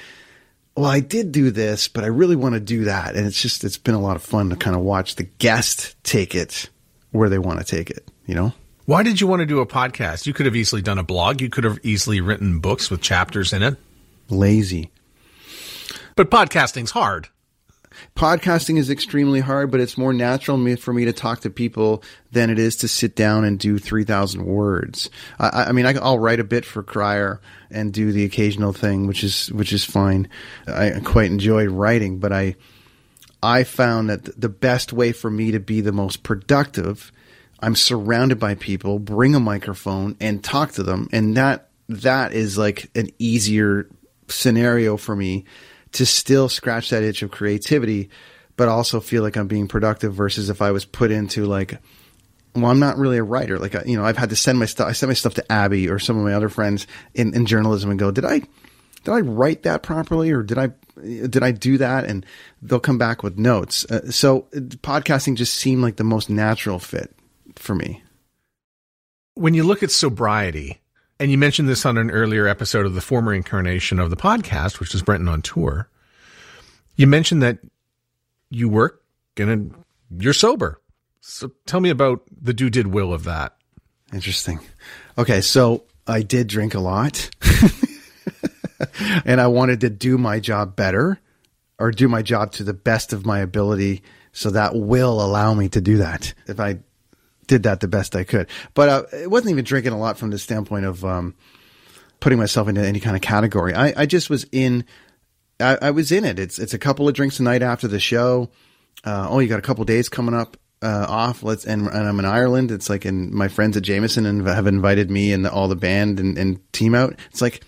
well, 0.76 0.86
I 0.86 1.00
did 1.00 1.32
do 1.32 1.50
this, 1.50 1.88
but 1.88 2.04
I 2.04 2.08
really 2.08 2.36
want 2.36 2.54
to 2.54 2.60
do 2.60 2.84
that. 2.84 3.16
And 3.16 3.26
it's 3.26 3.42
just, 3.42 3.64
it's 3.64 3.80
been 3.80 3.96
a 3.96 4.00
lot 4.00 4.16
of 4.16 4.22
fun 4.22 4.52
to 4.52 4.56
kind 4.56 4.76
of 4.76 4.84
watch 4.84 5.16
the 5.16 5.24
guest 5.24 5.96
take 6.04 6.36
it 6.36 6.70
where 7.10 7.30
they 7.30 7.40
want 7.40 7.60
to 7.60 7.66
take 7.66 7.90
it, 7.90 8.08
you 8.28 8.36
know? 8.36 8.54
Why 8.86 9.02
did 9.02 9.20
you 9.20 9.26
want 9.26 9.40
to 9.40 9.48
do 9.48 9.60
a 9.60 9.66
podcast? 9.66 10.28
You 10.28 10.34
could 10.34 10.46
have 10.46 10.56
easily 10.56 10.84
done 10.84 11.00
a 11.00 11.04
blog. 11.04 11.42
You 11.42 11.50
could 11.50 11.64
have 11.64 11.80
easily 11.82 12.22
written 12.22 12.60
books 12.60 12.92
with 12.92 13.02
chapters 13.02 13.54
in 13.54 13.64
it. 13.64 13.76
Lazy. 14.30 14.92
But 16.16 16.30
podcasting's 16.30 16.92
hard 16.92 17.30
podcasting 18.16 18.78
is 18.78 18.90
extremely 18.90 19.40
hard, 19.40 19.72
but 19.72 19.80
it's 19.80 19.98
more 19.98 20.14
natural 20.14 20.58
for 20.78 20.94
me 20.94 21.06
to 21.06 21.14
talk 21.14 21.42
to 21.42 21.50
people 21.50 22.04
than 22.32 22.50
it 22.50 22.60
is 22.60 22.76
to 22.78 22.88
sit 22.88 23.16
down 23.16 23.44
and 23.44 23.60
do 23.60 23.80
3,000 23.80 24.46
words. 24.46 25.10
I, 25.40 25.66
I 25.68 25.72
mean, 25.72 25.86
I, 25.86 25.94
will 25.94 26.20
write 26.20 26.40
a 26.40 26.44
bit 26.44 26.66
for 26.66 26.84
Crier 26.84 27.42
and 27.70 27.94
do 27.94 28.12
the 28.12 28.26
occasional 28.26 28.74
thing, 28.74 29.08
which 29.08 29.24
is, 29.24 29.52
which 29.52 29.74
is 29.74 29.84
fine. 29.84 30.30
I 30.68 31.02
quite 31.04 31.32
enjoy 31.32 31.66
writing, 31.66 32.20
but 32.20 32.32
I, 32.32 32.56
I 33.42 33.64
found 33.64 34.10
that 34.10 34.40
the 34.40 34.50
best 34.50 34.94
way 34.94 35.12
for 35.12 35.30
me 35.30 35.52
to 35.52 35.60
be 35.60 35.82
the 35.82 35.92
most 35.92 36.24
productive, 36.24 37.12
I'm 37.60 37.76
surrounded 37.76 38.40
by 38.40 38.56
people, 38.56 39.00
bring 39.00 39.36
a 39.36 39.40
microphone 39.40 40.18
and 40.20 40.44
talk 40.44 40.74
to 40.74 40.84
them. 40.84 41.08
And 41.12 41.38
that, 41.38 41.70
that 41.90 42.34
is 42.34 42.58
like 42.58 42.90
an 42.96 43.10
easier 43.20 43.88
scenario 44.28 44.98
for 44.98 45.16
me 45.16 45.46
to 45.94 46.06
still 46.06 46.50
scratch 46.50 46.90
that 46.90 47.04
itch 47.04 47.22
of 47.22 47.32
creativity, 47.32 48.10
but 48.56 48.68
also 48.68 49.00
feel 49.00 49.24
like 49.24 49.38
I'm 49.38 49.48
being 49.48 49.68
productive 49.68 50.14
versus 50.14 50.50
if 50.50 50.62
I 50.62 50.72
was 50.72 50.86
put 50.86 51.12
into 51.12 51.46
like, 51.46 51.80
well, 52.56 52.72
I'm 52.72 52.80
not 52.80 52.98
really 52.98 53.18
a 53.18 53.24
writer. 53.24 53.60
Like, 53.60 53.74
you 53.86 53.98
know, 53.98 54.04
I've 54.04 54.18
had 54.18 54.32
to 54.32 54.36
send 54.36 54.58
my 54.58 54.66
stuff. 54.66 54.88
I 54.88 54.92
send 54.94 55.10
my 55.10 55.14
stuff 55.14 55.36
to 55.36 55.52
Abby 55.52 55.90
or 55.90 56.00
some 56.00 56.18
of 56.18 56.24
my 56.24 56.34
other 56.34 56.50
friends 56.50 56.88
in, 57.14 57.34
in 57.36 57.46
journalism 57.46 57.90
and 57.90 58.00
go, 58.00 58.12
did 58.12 58.26
I, 58.26 58.40
did 58.40 59.12
I 59.12 59.20
write 59.20 59.64
that 59.64 59.84
properly 59.84 60.32
or 60.32 60.44
did 60.44 60.58
I, 60.58 60.72
did 60.98 61.44
I 61.44 61.52
do 61.52 61.78
that? 61.78 62.06
And 62.06 62.26
they'll 62.62 62.80
come 62.80 62.98
back 62.98 63.22
with 63.22 63.38
notes. 63.38 63.86
Uh, 63.86 64.10
so 64.12 64.48
podcasting 64.52 65.36
just 65.36 65.54
seemed 65.54 65.84
like 65.84 65.98
the 65.98 66.04
most 66.04 66.30
natural 66.30 66.80
fit 66.80 67.16
for 67.56 67.76
me. 67.76 68.02
When 69.36 69.54
you 69.54 69.64
look 69.64 69.84
at 69.84 69.92
sobriety, 69.92 70.82
and 71.20 71.32
you 71.32 71.38
mentioned 71.38 71.68
this 71.68 71.86
on 71.86 71.98
an 71.98 72.12
earlier 72.12 72.48
episode 72.48 72.86
of 72.86 72.94
the 72.94 73.02
former 73.02 73.34
incarnation 73.34 74.00
of 74.00 74.10
the 74.10 74.16
podcast, 74.16 74.80
which 74.80 74.94
is 74.94 75.02
Brenton 75.02 75.28
on 75.28 75.42
tour. 75.42 75.90
You 76.96 77.08
mentioned 77.08 77.42
that 77.44 77.60
you 78.50 78.70
work 78.70 79.04
and 79.38 79.74
you're 80.18 80.34
sober. 80.34 80.80
So 81.22 81.52
tell 81.66 81.80
me 81.80 81.90
about 81.90 82.22
the 82.42 82.54
do 82.54 82.70
did 82.70 82.88
will 82.88 83.14
of 83.14 83.24
that. 83.26 83.56
Interesting. 84.14 84.60
Okay, 85.18 85.42
so 85.42 85.84
I 86.06 86.22
did 86.22 86.48
drink 86.48 86.74
a 86.74 86.80
lot. 86.80 87.30
and 89.26 89.42
I 89.42 89.48
wanted 89.48 89.82
to 89.82 89.90
do 89.90 90.18
my 90.18 90.40
job 90.40 90.76
better 90.76 91.20
or 91.80 91.92
do 91.92 92.08
my 92.08 92.22
job 92.22 92.52
to 92.54 92.64
the 92.64 92.74
best 92.74 93.14
of 93.14 93.26
my 93.26 93.40
ability. 93.40 94.04
So 94.32 94.52
that 94.52 94.76
will 94.76 95.22
allow 95.22 95.54
me 95.54 95.68
to 95.70 95.82
do 95.82 95.98
that. 95.98 96.34
If 96.48 96.60
I 96.60 96.80
did 97.48 97.64
that 97.64 97.80
the 97.80 97.88
best 97.88 98.16
I 98.16 98.24
could. 98.24 98.48
But 98.74 98.90
uh, 98.90 99.04
it 99.14 99.32
wasn't 99.32 99.52
even 99.52 99.66
drinking 99.66 99.94
a 99.94 99.98
lot 99.98 100.18
from 100.18 100.30
the 100.30 100.38
standpoint 100.38 100.86
of 100.86 101.04
um, 101.04 101.36
putting 102.20 102.38
myself 102.38 102.68
into 102.68 102.86
any 102.86 103.00
kind 103.00 103.16
of 103.16 103.22
category. 103.22 103.74
I, 103.74 103.94
I 104.02 104.06
just 104.06 104.30
was 104.30 104.46
in. 104.52 104.86
I, 105.60 105.78
I, 105.82 105.92
was 105.92 106.12
in 106.12 106.24
it. 106.24 106.38
It's 106.38 106.60
it's 106.60 106.76
a 106.76 106.80
couple 106.80 107.08
of 107.08 107.16
drinks 107.16 107.40
a 107.40 107.44
night 107.44 107.64
after 107.64 107.88
the 107.88 108.00
show. 108.00 108.50
Uh, 109.04 109.28
oh, 109.30 109.40
you 109.40 109.48
got 109.48 109.60
a 109.60 109.64
couple 109.64 109.84
days 109.86 110.08
coming 110.08 110.36
up 110.36 110.58
uh, 110.84 111.06
off. 111.10 111.42
Let's 111.42 111.66
and, 111.66 111.88
and, 111.88 112.08
I'm 112.08 112.20
in 112.20 112.26
Ireland. 112.26 112.72
It's 112.72 112.90
like 112.90 113.06
and 113.06 113.32
my 113.32 113.48
friends 113.48 113.76
at 113.76 113.84
Jameson 113.84 114.26
and 114.26 114.46
have 114.46 114.68
invited 114.68 115.10
me 115.10 115.32
and 115.32 115.46
the, 115.46 115.52
all 115.52 115.68
the 115.68 115.76
band 115.76 116.20
and, 116.20 116.38
and 116.38 116.74
team 116.74 116.94
out. 116.94 117.18
It's 117.32 117.42
like 117.42 117.64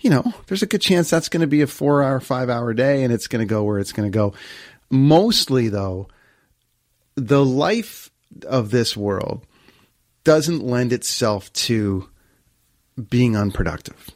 you 0.00 0.10
know, 0.10 0.32
there's 0.46 0.62
a 0.62 0.66
good 0.66 0.80
chance 0.80 1.10
that's 1.10 1.28
going 1.28 1.40
to 1.40 1.46
be 1.46 1.62
a 1.62 1.66
four 1.66 2.02
hour, 2.02 2.20
five 2.20 2.48
hour 2.48 2.72
day, 2.72 3.02
and 3.02 3.12
it's 3.12 3.26
going 3.26 3.46
to 3.46 3.50
go 3.50 3.64
where 3.64 3.78
it's 3.78 3.92
going 3.92 4.10
to 4.10 4.16
go. 4.16 4.34
Mostly 4.90 5.68
though, 5.68 6.08
the 7.16 7.44
life 7.44 8.10
of 8.46 8.70
this 8.70 8.96
world 8.96 9.46
doesn't 10.24 10.62
lend 10.62 10.92
itself 10.92 11.52
to 11.54 12.08
being 13.08 13.36
unproductive. 13.36 14.10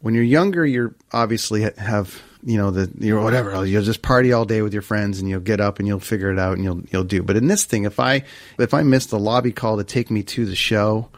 When 0.00 0.14
you're 0.14 0.24
younger, 0.24 0.64
you're 0.64 0.94
obviously 1.12 1.62
have 1.76 2.20
you 2.42 2.56
know 2.56 2.70
the 2.70 2.90
you 2.98 3.20
whatever 3.20 3.66
you'll 3.66 3.82
just 3.82 4.00
party 4.00 4.32
all 4.32 4.46
day 4.46 4.62
with 4.62 4.72
your 4.72 4.82
friends 4.82 5.20
and 5.20 5.28
you'll 5.28 5.40
get 5.40 5.60
up 5.60 5.78
and 5.78 5.86
you'll 5.86 6.00
figure 6.00 6.32
it 6.32 6.38
out 6.38 6.54
and 6.54 6.64
you'll 6.64 6.82
you'll 6.90 7.04
do. 7.04 7.22
But 7.22 7.36
in 7.36 7.48
this 7.48 7.64
thing, 7.64 7.84
if 7.84 8.00
I 8.00 8.24
if 8.58 8.72
I 8.72 8.82
miss 8.82 9.06
the 9.06 9.18
lobby 9.18 9.52
call 9.52 9.76
to 9.76 9.84
take 9.84 10.10
me 10.10 10.22
to 10.22 10.46
the 10.46 10.56
show, 10.56 11.10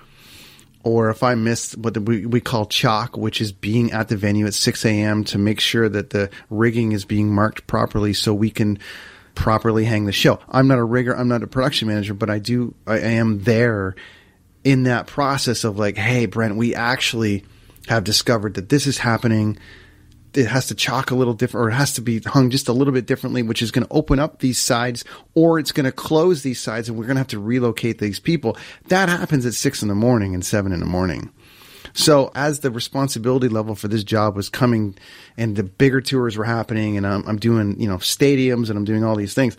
or 0.83 1.11
if 1.11 1.23
I 1.23 1.35
miss 1.35 1.77
what 1.77 1.97
we, 1.99 2.27
we 2.27 2.41
call 2.41 2.67
chalk, 2.67 3.17
which 3.17 3.41
is 3.41 3.53
being 3.53 3.93
at 3.93 4.09
the 4.09 4.17
venue 4.17 4.47
at 4.47 4.55
6 4.55 4.85
a.m. 4.85 5.23
to 5.25 5.39
make 5.39 5.61
sure 5.61 5.89
that 5.89 6.11
the 6.11 6.31
rigging 6.51 6.93
is 6.93 7.05
being 7.05 7.33
marked 7.33 7.67
properly 7.67 8.13
so 8.13 8.35
we 8.35 8.51
can 8.51 8.79
properly 9.35 9.85
hang 9.85 10.07
the 10.07 10.13
show. 10.13 10.39
I'm 10.49 10.69
not 10.69 10.79
a 10.79 10.85
rigger, 10.85 11.17
I'm 11.17 11.29
not 11.29 11.43
a 11.43 11.47
production 11.47 11.89
manager, 11.89 12.15
but 12.15 12.31
I 12.31 12.39
do, 12.39 12.75
I, 12.87 12.99
am 12.99 13.43
there 13.43 13.95
in 14.65 14.85
that 14.85 15.07
process 15.07 15.65
of 15.65 15.79
like, 15.79 15.97
hey, 15.97 16.27
Brent, 16.27 16.57
we 16.57 16.75
actually 16.75 17.45
have 17.89 18.05
discovered 18.05 18.55
that 18.55 18.69
this 18.69 18.87
is 18.87 18.99
happening. 18.99 19.59
It 20.35 20.47
has 20.47 20.69
to 20.69 20.75
chalk 20.75 21.11
a 21.11 21.15
little 21.15 21.35
different, 21.35 21.67
or 21.67 21.69
it 21.71 21.75
has 21.75 21.93
to 21.95 22.01
be 22.01 22.21
hung 22.21 22.51
just 22.51 22.69
a 22.69 22.73
little 22.73 22.93
bit 22.93 23.07
differently, 23.07 23.43
which 23.43 23.63
is 23.63 23.71
going 23.71 23.87
to 23.87 23.93
open 23.93 24.19
up 24.19 24.39
these 24.39 24.59
sides, 24.59 25.05
or 25.35 25.59
it's 25.59 25.73
going 25.73 25.85
to 25.85 25.93
close 25.93 26.43
these 26.43 26.61
sides, 26.61 26.89
and 26.89 26.97
we're 26.97 27.05
going 27.05 27.17
to 27.17 27.21
have 27.21 27.29
to 27.29 27.39
relocate 27.39 27.99
these 27.99 28.21
people. 28.21 28.57
That 28.89 29.09
happens 29.09 29.45
at 29.45 29.55
six 29.55 29.83
in 29.83 29.89
the 29.89 29.95
morning 29.95 30.35
and 30.35 30.45
seven 30.45 30.73
in 30.73 30.81
the 30.81 30.87
morning. 30.87 31.31
So 31.93 32.31
as 32.35 32.61
the 32.61 32.71
responsibility 32.71 33.49
level 33.49 33.75
for 33.75 33.89
this 33.89 34.05
job 34.05 34.37
was 34.37 34.49
coming 34.49 34.97
and 35.37 35.57
the 35.57 35.63
bigger 35.63 36.01
tours 36.01 36.37
were 36.37 36.45
happening 36.45 36.97
and 36.97 37.07
I'm, 37.07 37.27
I'm 37.27 37.39
doing, 37.39 37.79
you 37.81 37.89
know, 37.89 37.99
stadiums 37.99 38.69
and 38.69 38.79
I'm 38.79 38.85
doing 38.85 39.05
all 39.05 39.17
these 39.17 39.35
things, 39.35 39.57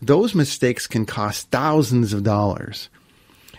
those 0.00 0.34
mistakes 0.34 0.86
can 0.86 1.06
cost 1.06 1.50
thousands 1.50 2.12
of 2.12 2.22
dollars. 2.22 2.88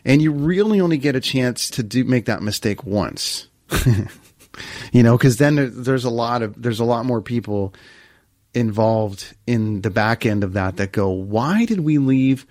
And 0.03 0.21
you 0.21 0.31
really 0.31 0.79
only 0.81 0.97
get 0.97 1.15
a 1.15 1.21
chance 1.21 1.69
to 1.71 1.83
do 1.83 2.03
make 2.03 2.25
that 2.25 2.43
mistake 2.43 2.83
once. 2.83 3.47
you 4.91 5.03
know, 5.03 5.17
cuz 5.17 5.37
then 5.37 5.55
there, 5.55 5.69
there's 5.69 6.05
a 6.05 6.09
lot 6.09 6.43
of 6.43 6.61
there's 6.61 6.79
a 6.79 6.85
lot 6.85 7.05
more 7.05 7.21
people 7.21 7.73
involved 8.53 9.35
in 9.47 9.81
the 9.81 9.89
back 9.89 10.25
end 10.25 10.43
of 10.43 10.53
that 10.53 10.77
that 10.77 10.91
go, 10.91 11.09
"Why 11.09 11.65
did 11.65 11.79
we 11.79 11.97
leave 11.97 12.45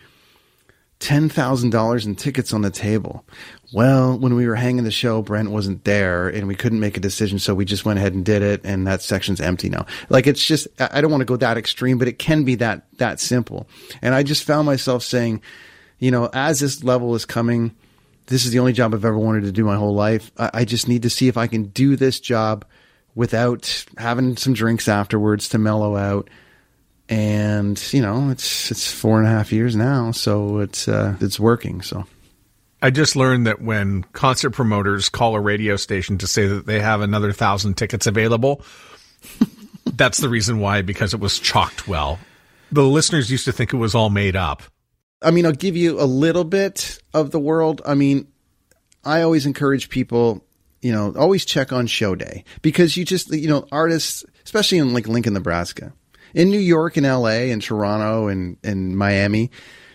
$10,000 1.00 2.06
in 2.06 2.14
tickets 2.14 2.52
on 2.52 2.62
the 2.62 2.70
table. 2.70 3.24
Well, 3.72 4.16
when 4.18 4.34
we 4.34 4.46
were 4.46 4.54
hanging 4.54 4.84
the 4.84 4.90
show, 4.90 5.20
Brent 5.20 5.50
wasn't 5.50 5.84
there 5.84 6.28
and 6.28 6.46
we 6.46 6.54
couldn't 6.54 6.80
make 6.80 6.96
a 6.96 7.00
decision. 7.00 7.38
So 7.38 7.54
we 7.54 7.64
just 7.64 7.84
went 7.84 7.98
ahead 7.98 8.14
and 8.14 8.24
did 8.24 8.42
it. 8.42 8.60
And 8.64 8.86
that 8.86 9.02
section's 9.02 9.40
empty 9.40 9.68
now. 9.68 9.86
Like 10.08 10.26
it's 10.26 10.44
just, 10.44 10.68
I 10.78 11.00
don't 11.00 11.10
want 11.10 11.20
to 11.22 11.26
go 11.26 11.36
that 11.36 11.58
extreme, 11.58 11.98
but 11.98 12.08
it 12.08 12.18
can 12.18 12.44
be 12.44 12.54
that, 12.56 12.86
that 12.98 13.20
simple. 13.20 13.68
And 14.00 14.14
I 14.14 14.22
just 14.22 14.44
found 14.44 14.66
myself 14.66 15.02
saying, 15.02 15.42
you 15.98 16.10
know, 16.10 16.30
as 16.32 16.60
this 16.60 16.84
level 16.84 17.14
is 17.14 17.24
coming, 17.24 17.74
this 18.26 18.46
is 18.46 18.52
the 18.52 18.60
only 18.60 18.72
job 18.72 18.94
I've 18.94 19.04
ever 19.04 19.18
wanted 19.18 19.42
to 19.42 19.52
do 19.52 19.64
my 19.64 19.76
whole 19.76 19.94
life. 19.94 20.30
I, 20.38 20.50
I 20.54 20.64
just 20.64 20.88
need 20.88 21.02
to 21.02 21.10
see 21.10 21.28
if 21.28 21.36
I 21.36 21.46
can 21.46 21.64
do 21.64 21.96
this 21.96 22.20
job 22.20 22.64
without 23.14 23.84
having 23.98 24.36
some 24.36 24.54
drinks 24.54 24.88
afterwards 24.88 25.48
to 25.50 25.58
mellow 25.58 25.96
out 25.96 26.30
and 27.08 27.82
you 27.92 28.00
know 28.00 28.30
it's 28.30 28.70
it's 28.70 28.90
four 28.90 29.18
and 29.18 29.26
a 29.26 29.30
half 29.30 29.52
years 29.52 29.76
now, 29.76 30.10
so 30.10 30.58
it's 30.58 30.88
uh, 30.88 31.16
it's 31.20 31.38
working. 31.38 31.82
So 31.82 32.06
I 32.80 32.90
just 32.90 33.16
learned 33.16 33.46
that 33.46 33.60
when 33.60 34.04
concert 34.12 34.50
promoters 34.50 35.08
call 35.08 35.34
a 35.34 35.40
radio 35.40 35.76
station 35.76 36.18
to 36.18 36.26
say 36.26 36.46
that 36.46 36.66
they 36.66 36.80
have 36.80 37.00
another 37.00 37.32
thousand 37.32 37.74
tickets 37.74 38.06
available, 38.06 38.62
that's 39.84 40.18
the 40.18 40.28
reason 40.28 40.58
why 40.58 40.82
because 40.82 41.14
it 41.14 41.20
was 41.20 41.38
chalked 41.38 41.86
well. 41.88 42.18
The 42.72 42.82
listeners 42.82 43.30
used 43.30 43.44
to 43.44 43.52
think 43.52 43.72
it 43.72 43.76
was 43.76 43.94
all 43.94 44.10
made 44.10 44.36
up. 44.36 44.62
I 45.22 45.30
mean, 45.30 45.46
I'll 45.46 45.52
give 45.52 45.76
you 45.76 46.00
a 46.00 46.04
little 46.04 46.44
bit 46.44 46.98
of 47.14 47.30
the 47.30 47.40
world. 47.40 47.80
I 47.86 47.94
mean, 47.94 48.28
I 49.04 49.22
always 49.22 49.46
encourage 49.46 49.88
people, 49.88 50.44
you 50.82 50.92
know, 50.92 51.14
always 51.16 51.44
check 51.44 51.72
on 51.72 51.86
show 51.86 52.14
day 52.14 52.44
because 52.62 52.96
you 52.96 53.04
just, 53.04 53.32
you 53.32 53.48
know, 53.48 53.66
artists, 53.72 54.24
especially 54.44 54.78
in 54.78 54.92
like 54.92 55.06
Lincoln, 55.06 55.34
Nebraska, 55.34 55.92
in 56.34 56.50
New 56.50 56.58
York 56.58 56.96
and 56.96 57.06
LA 57.06 57.50
and 57.50 57.62
Toronto 57.62 58.28
and, 58.28 58.56
and 58.62 58.96
Miami, 58.96 59.50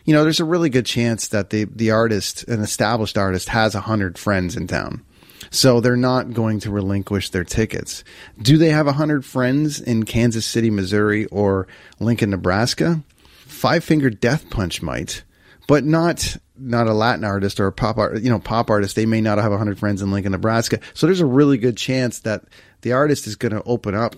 you 0.05 0.13
know, 0.13 0.23
there's 0.23 0.39
a 0.39 0.45
really 0.45 0.69
good 0.69 0.85
chance 0.85 1.27
that 1.27 1.51
the, 1.51 1.65
the 1.65 1.91
artist, 1.91 2.43
an 2.47 2.61
established 2.61 3.17
artist, 3.17 3.49
has 3.49 3.75
a 3.75 3.81
hundred 3.81 4.17
friends 4.17 4.55
in 4.55 4.65
town. 4.65 5.05
So 5.51 5.81
they're 5.81 5.95
not 5.95 6.33
going 6.33 6.59
to 6.61 6.71
relinquish 6.71 7.29
their 7.29 7.43
tickets. 7.43 8.03
Do 8.41 8.57
they 8.57 8.69
have 8.69 8.87
a 8.87 8.93
hundred 8.93 9.25
friends 9.25 9.79
in 9.79 10.03
Kansas 10.03 10.45
City, 10.45 10.69
Missouri 10.69 11.25
or 11.27 11.67
Lincoln, 11.99 12.29
Nebraska? 12.29 13.03
Five 13.45 13.83
Finger 13.83 14.09
Death 14.09 14.49
Punch 14.49 14.81
might, 14.81 15.23
but 15.67 15.83
not 15.83 16.37
not 16.61 16.87
a 16.87 16.93
Latin 16.93 17.23
artist 17.23 17.59
or 17.59 17.67
a 17.67 17.71
pop 17.71 17.97
art, 17.97 18.21
you 18.21 18.29
know, 18.29 18.39
pop 18.39 18.69
artist. 18.69 18.95
They 18.95 19.05
may 19.05 19.21
not 19.21 19.37
have 19.37 19.51
a 19.51 19.57
hundred 19.57 19.79
friends 19.79 20.01
in 20.01 20.11
Lincoln, 20.11 20.33
Nebraska. 20.33 20.79
So 20.93 21.07
there's 21.07 21.21
a 21.21 21.25
really 21.25 21.57
good 21.57 21.77
chance 21.77 22.19
that 22.19 22.43
the 22.81 22.91
artist 22.93 23.27
is 23.27 23.35
going 23.35 23.53
to 23.53 23.63
open 23.63 23.95
up 23.95 24.15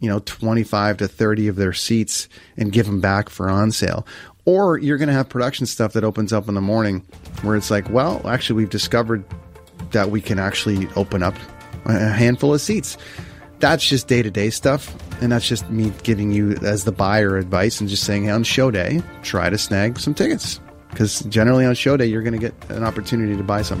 you 0.00 0.08
know 0.08 0.20
25 0.20 0.98
to 0.98 1.08
30 1.08 1.48
of 1.48 1.56
their 1.56 1.72
seats 1.72 2.28
and 2.56 2.72
give 2.72 2.86
them 2.86 3.00
back 3.00 3.28
for 3.28 3.48
on 3.48 3.70
sale. 3.70 4.06
Or 4.44 4.78
you're 4.78 4.96
going 4.96 5.08
to 5.08 5.14
have 5.14 5.28
production 5.28 5.66
stuff 5.66 5.92
that 5.92 6.04
opens 6.04 6.32
up 6.32 6.48
in 6.48 6.54
the 6.54 6.60
morning 6.60 7.04
where 7.42 7.56
it's 7.56 7.70
like 7.70 7.88
well 7.90 8.26
actually 8.26 8.56
we've 8.56 8.70
discovered 8.70 9.24
that 9.92 10.10
we 10.10 10.20
can 10.20 10.38
actually 10.38 10.88
open 10.96 11.22
up 11.22 11.34
a 11.86 12.10
handful 12.10 12.54
of 12.54 12.60
seats. 12.60 12.96
That's 13.60 13.86
just 13.88 14.06
day-to-day 14.06 14.50
stuff 14.50 14.94
and 15.20 15.32
that's 15.32 15.48
just 15.48 15.68
me 15.70 15.92
giving 16.04 16.30
you 16.30 16.52
as 16.62 16.84
the 16.84 16.92
buyer 16.92 17.36
advice 17.36 17.80
and 17.80 17.88
just 17.88 18.04
saying 18.04 18.24
hey, 18.24 18.30
on 18.30 18.44
show 18.44 18.70
day 18.70 19.02
try 19.22 19.50
to 19.50 19.58
snag 19.58 19.98
some 19.98 20.14
tickets. 20.14 20.60
Because 20.90 21.20
generally 21.22 21.64
on 21.64 21.74
show 21.74 21.96
day 21.96 22.06
you're 22.06 22.22
going 22.22 22.38
to 22.38 22.38
get 22.38 22.54
an 22.70 22.84
opportunity 22.84 23.36
to 23.36 23.42
buy 23.42 23.62
some 23.62 23.80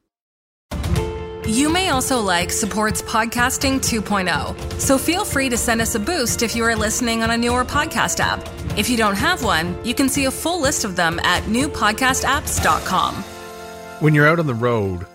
You 1.51 1.67
may 1.67 1.89
also 1.89 2.21
like 2.21 2.49
Supports 2.49 3.01
Podcasting 3.01 3.81
2.0, 3.81 4.79
so 4.79 4.97
feel 4.97 5.25
free 5.25 5.49
to 5.49 5.57
send 5.57 5.81
us 5.81 5.95
a 5.95 5.99
boost 5.99 6.43
if 6.43 6.55
you 6.55 6.63
are 6.63 6.77
listening 6.77 7.23
on 7.23 7.31
a 7.31 7.37
newer 7.37 7.65
podcast 7.65 8.21
app. 8.21 8.47
If 8.77 8.89
you 8.89 8.95
don't 8.95 9.17
have 9.17 9.43
one, 9.43 9.77
you 9.83 9.93
can 9.93 10.07
see 10.07 10.23
a 10.23 10.31
full 10.31 10.61
list 10.61 10.85
of 10.85 10.95
them 10.95 11.19
at 11.19 11.43
newpodcastapps.com. 11.43 13.15
When 13.99 14.15
you're 14.15 14.29
out 14.29 14.39
on 14.39 14.47
the 14.47 14.53
road, 14.53 15.05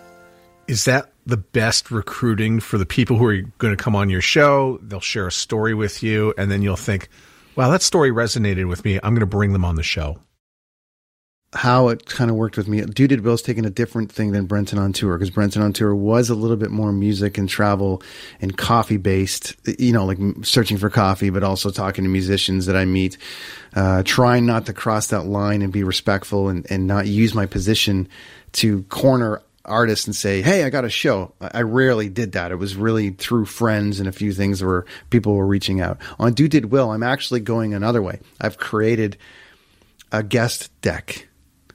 is 0.68 0.84
that 0.84 1.10
the 1.24 1.38
best 1.38 1.90
recruiting 1.90 2.60
for 2.60 2.76
the 2.76 2.84
people 2.84 3.16
who 3.16 3.24
are 3.24 3.40
going 3.56 3.74
to 3.74 3.82
come 3.82 3.96
on 3.96 4.10
your 4.10 4.20
show? 4.20 4.78
They'll 4.82 5.00
share 5.00 5.28
a 5.28 5.32
story 5.32 5.72
with 5.72 6.02
you, 6.02 6.34
and 6.36 6.50
then 6.50 6.60
you'll 6.60 6.76
think, 6.76 7.08
wow, 7.56 7.70
that 7.70 7.80
story 7.80 8.10
resonated 8.10 8.68
with 8.68 8.84
me. 8.84 8.96
I'm 9.02 9.14
going 9.14 9.20
to 9.20 9.26
bring 9.26 9.54
them 9.54 9.64
on 9.64 9.76
the 9.76 9.82
show 9.82 10.18
how 11.52 11.88
it 11.88 12.06
kind 12.06 12.30
of 12.30 12.36
worked 12.36 12.56
with 12.56 12.68
me. 12.68 12.82
Do 12.82 13.06
Did 13.06 13.22
Will's 13.22 13.42
taking 13.42 13.64
a 13.64 13.70
different 13.70 14.12
thing 14.12 14.32
than 14.32 14.46
Brenton 14.46 14.78
on 14.78 14.92
tour 14.92 15.16
because 15.16 15.30
Brenton 15.30 15.62
on 15.62 15.72
tour 15.72 15.94
was 15.94 16.28
a 16.28 16.34
little 16.34 16.56
bit 16.56 16.70
more 16.70 16.92
music 16.92 17.38
and 17.38 17.48
travel 17.48 18.02
and 18.40 18.56
coffee 18.56 18.96
based, 18.96 19.54
you 19.78 19.92
know, 19.92 20.04
like 20.04 20.18
searching 20.42 20.76
for 20.76 20.90
coffee, 20.90 21.30
but 21.30 21.42
also 21.42 21.70
talking 21.70 22.04
to 22.04 22.10
musicians 22.10 22.66
that 22.66 22.76
I 22.76 22.84
meet, 22.84 23.16
uh, 23.74 24.02
trying 24.04 24.44
not 24.44 24.66
to 24.66 24.72
cross 24.72 25.08
that 25.08 25.26
line 25.26 25.62
and 25.62 25.72
be 25.72 25.82
respectful 25.82 26.48
and, 26.48 26.66
and 26.70 26.86
not 26.86 27.06
use 27.06 27.34
my 27.34 27.46
position 27.46 28.08
to 28.52 28.82
corner 28.84 29.40
artists 29.64 30.06
and 30.06 30.14
say, 30.14 30.42
Hey, 30.42 30.64
I 30.64 30.70
got 30.70 30.84
a 30.84 30.90
show. 30.90 31.32
I 31.40 31.62
rarely 31.62 32.08
did 32.08 32.32
that. 32.32 32.50
It 32.50 32.56
was 32.56 32.76
really 32.76 33.10
through 33.10 33.46
friends 33.46 33.98
and 33.98 34.08
a 34.08 34.12
few 34.12 34.32
things 34.32 34.62
where 34.62 34.84
people 35.10 35.34
were 35.34 35.46
reaching 35.46 35.80
out. 35.80 35.98
On 36.18 36.32
Do 36.32 36.48
Did 36.48 36.66
Will, 36.66 36.90
I'm 36.90 37.02
actually 37.02 37.40
going 37.40 37.72
another 37.72 38.02
way. 38.02 38.20
I've 38.40 38.58
created 38.58 39.16
a 40.12 40.22
guest 40.22 40.70
deck 40.82 41.28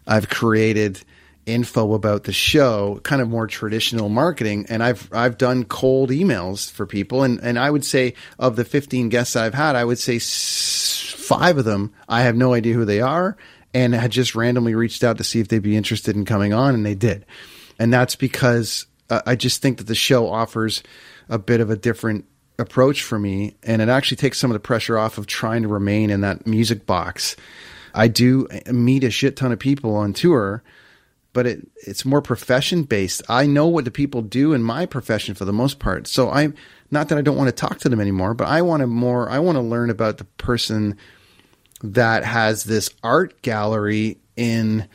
I've 0.07 0.29
created 0.29 1.01
info 1.45 1.93
about 1.93 2.23
the 2.23 2.33
show, 2.33 2.99
kind 3.03 3.21
of 3.21 3.29
more 3.29 3.47
traditional 3.47 4.09
marketing, 4.09 4.65
and 4.69 4.83
I've 4.83 5.09
I've 5.11 5.37
done 5.37 5.63
cold 5.65 6.09
emails 6.09 6.71
for 6.71 6.85
people, 6.85 7.23
and 7.23 7.39
and 7.41 7.57
I 7.57 7.69
would 7.69 7.85
say 7.85 8.13
of 8.39 8.55
the 8.55 8.65
15 8.65 9.09
guests 9.09 9.35
I've 9.35 9.53
had, 9.53 9.75
I 9.75 9.83
would 9.83 9.99
say 9.99 10.19
five 10.19 11.57
of 11.57 11.65
them 11.65 11.93
I 12.07 12.23
have 12.23 12.35
no 12.35 12.53
idea 12.53 12.73
who 12.73 12.85
they 12.85 13.01
are, 13.01 13.37
and 13.73 13.93
had 13.93 14.11
just 14.11 14.35
randomly 14.35 14.75
reached 14.75 15.03
out 15.03 15.17
to 15.17 15.23
see 15.23 15.39
if 15.39 15.47
they'd 15.47 15.59
be 15.59 15.77
interested 15.77 16.15
in 16.15 16.25
coming 16.25 16.53
on, 16.53 16.73
and 16.73 16.85
they 16.85 16.95
did. 16.95 17.25
And 17.79 17.91
that's 17.91 18.15
because 18.15 18.85
uh, 19.09 19.21
I 19.25 19.35
just 19.35 19.61
think 19.61 19.79
that 19.79 19.87
the 19.87 19.95
show 19.95 20.27
offers 20.27 20.83
a 21.29 21.39
bit 21.39 21.61
of 21.61 21.69
a 21.69 21.75
different 21.75 22.25
approach 22.59 23.01
for 23.01 23.17
me, 23.17 23.55
and 23.63 23.81
it 23.81 23.89
actually 23.89 24.17
takes 24.17 24.37
some 24.37 24.51
of 24.51 24.53
the 24.53 24.59
pressure 24.59 24.97
off 24.97 25.17
of 25.17 25.25
trying 25.25 25.63
to 25.63 25.67
remain 25.67 26.09
in 26.09 26.21
that 26.21 26.45
music 26.45 26.85
box. 26.85 27.35
I 27.93 28.07
do 28.07 28.47
meet 28.67 29.03
a 29.03 29.11
shit 29.11 29.35
ton 29.35 29.51
of 29.51 29.59
people 29.59 29.95
on 29.95 30.13
tour, 30.13 30.63
but 31.33 31.45
it 31.45 31.67
it's 31.87 32.05
more 32.05 32.21
profession 32.21 32.83
based. 32.83 33.21
I 33.29 33.45
know 33.45 33.67
what 33.67 33.85
the 33.85 33.91
people 33.91 34.21
do 34.21 34.53
in 34.53 34.63
my 34.63 34.85
profession 34.85 35.35
for 35.35 35.45
the 35.45 35.53
most 35.53 35.79
part. 35.79 36.07
So 36.07 36.29
I 36.29 36.53
not 36.89 37.09
that 37.09 37.17
I 37.17 37.21
don't 37.21 37.37
want 37.37 37.47
to 37.47 37.55
talk 37.55 37.79
to 37.79 37.89
them 37.89 38.01
anymore, 38.01 38.33
but 38.33 38.47
I 38.47 38.61
want 38.61 38.81
to 38.81 38.87
more 38.87 39.29
I 39.29 39.39
want 39.39 39.55
to 39.55 39.61
learn 39.61 39.89
about 39.89 40.17
the 40.17 40.25
person 40.25 40.97
that 41.83 42.23
has 42.23 42.63
this 42.63 42.89
art 43.03 43.41
gallery 43.41 44.19
in 44.35 44.87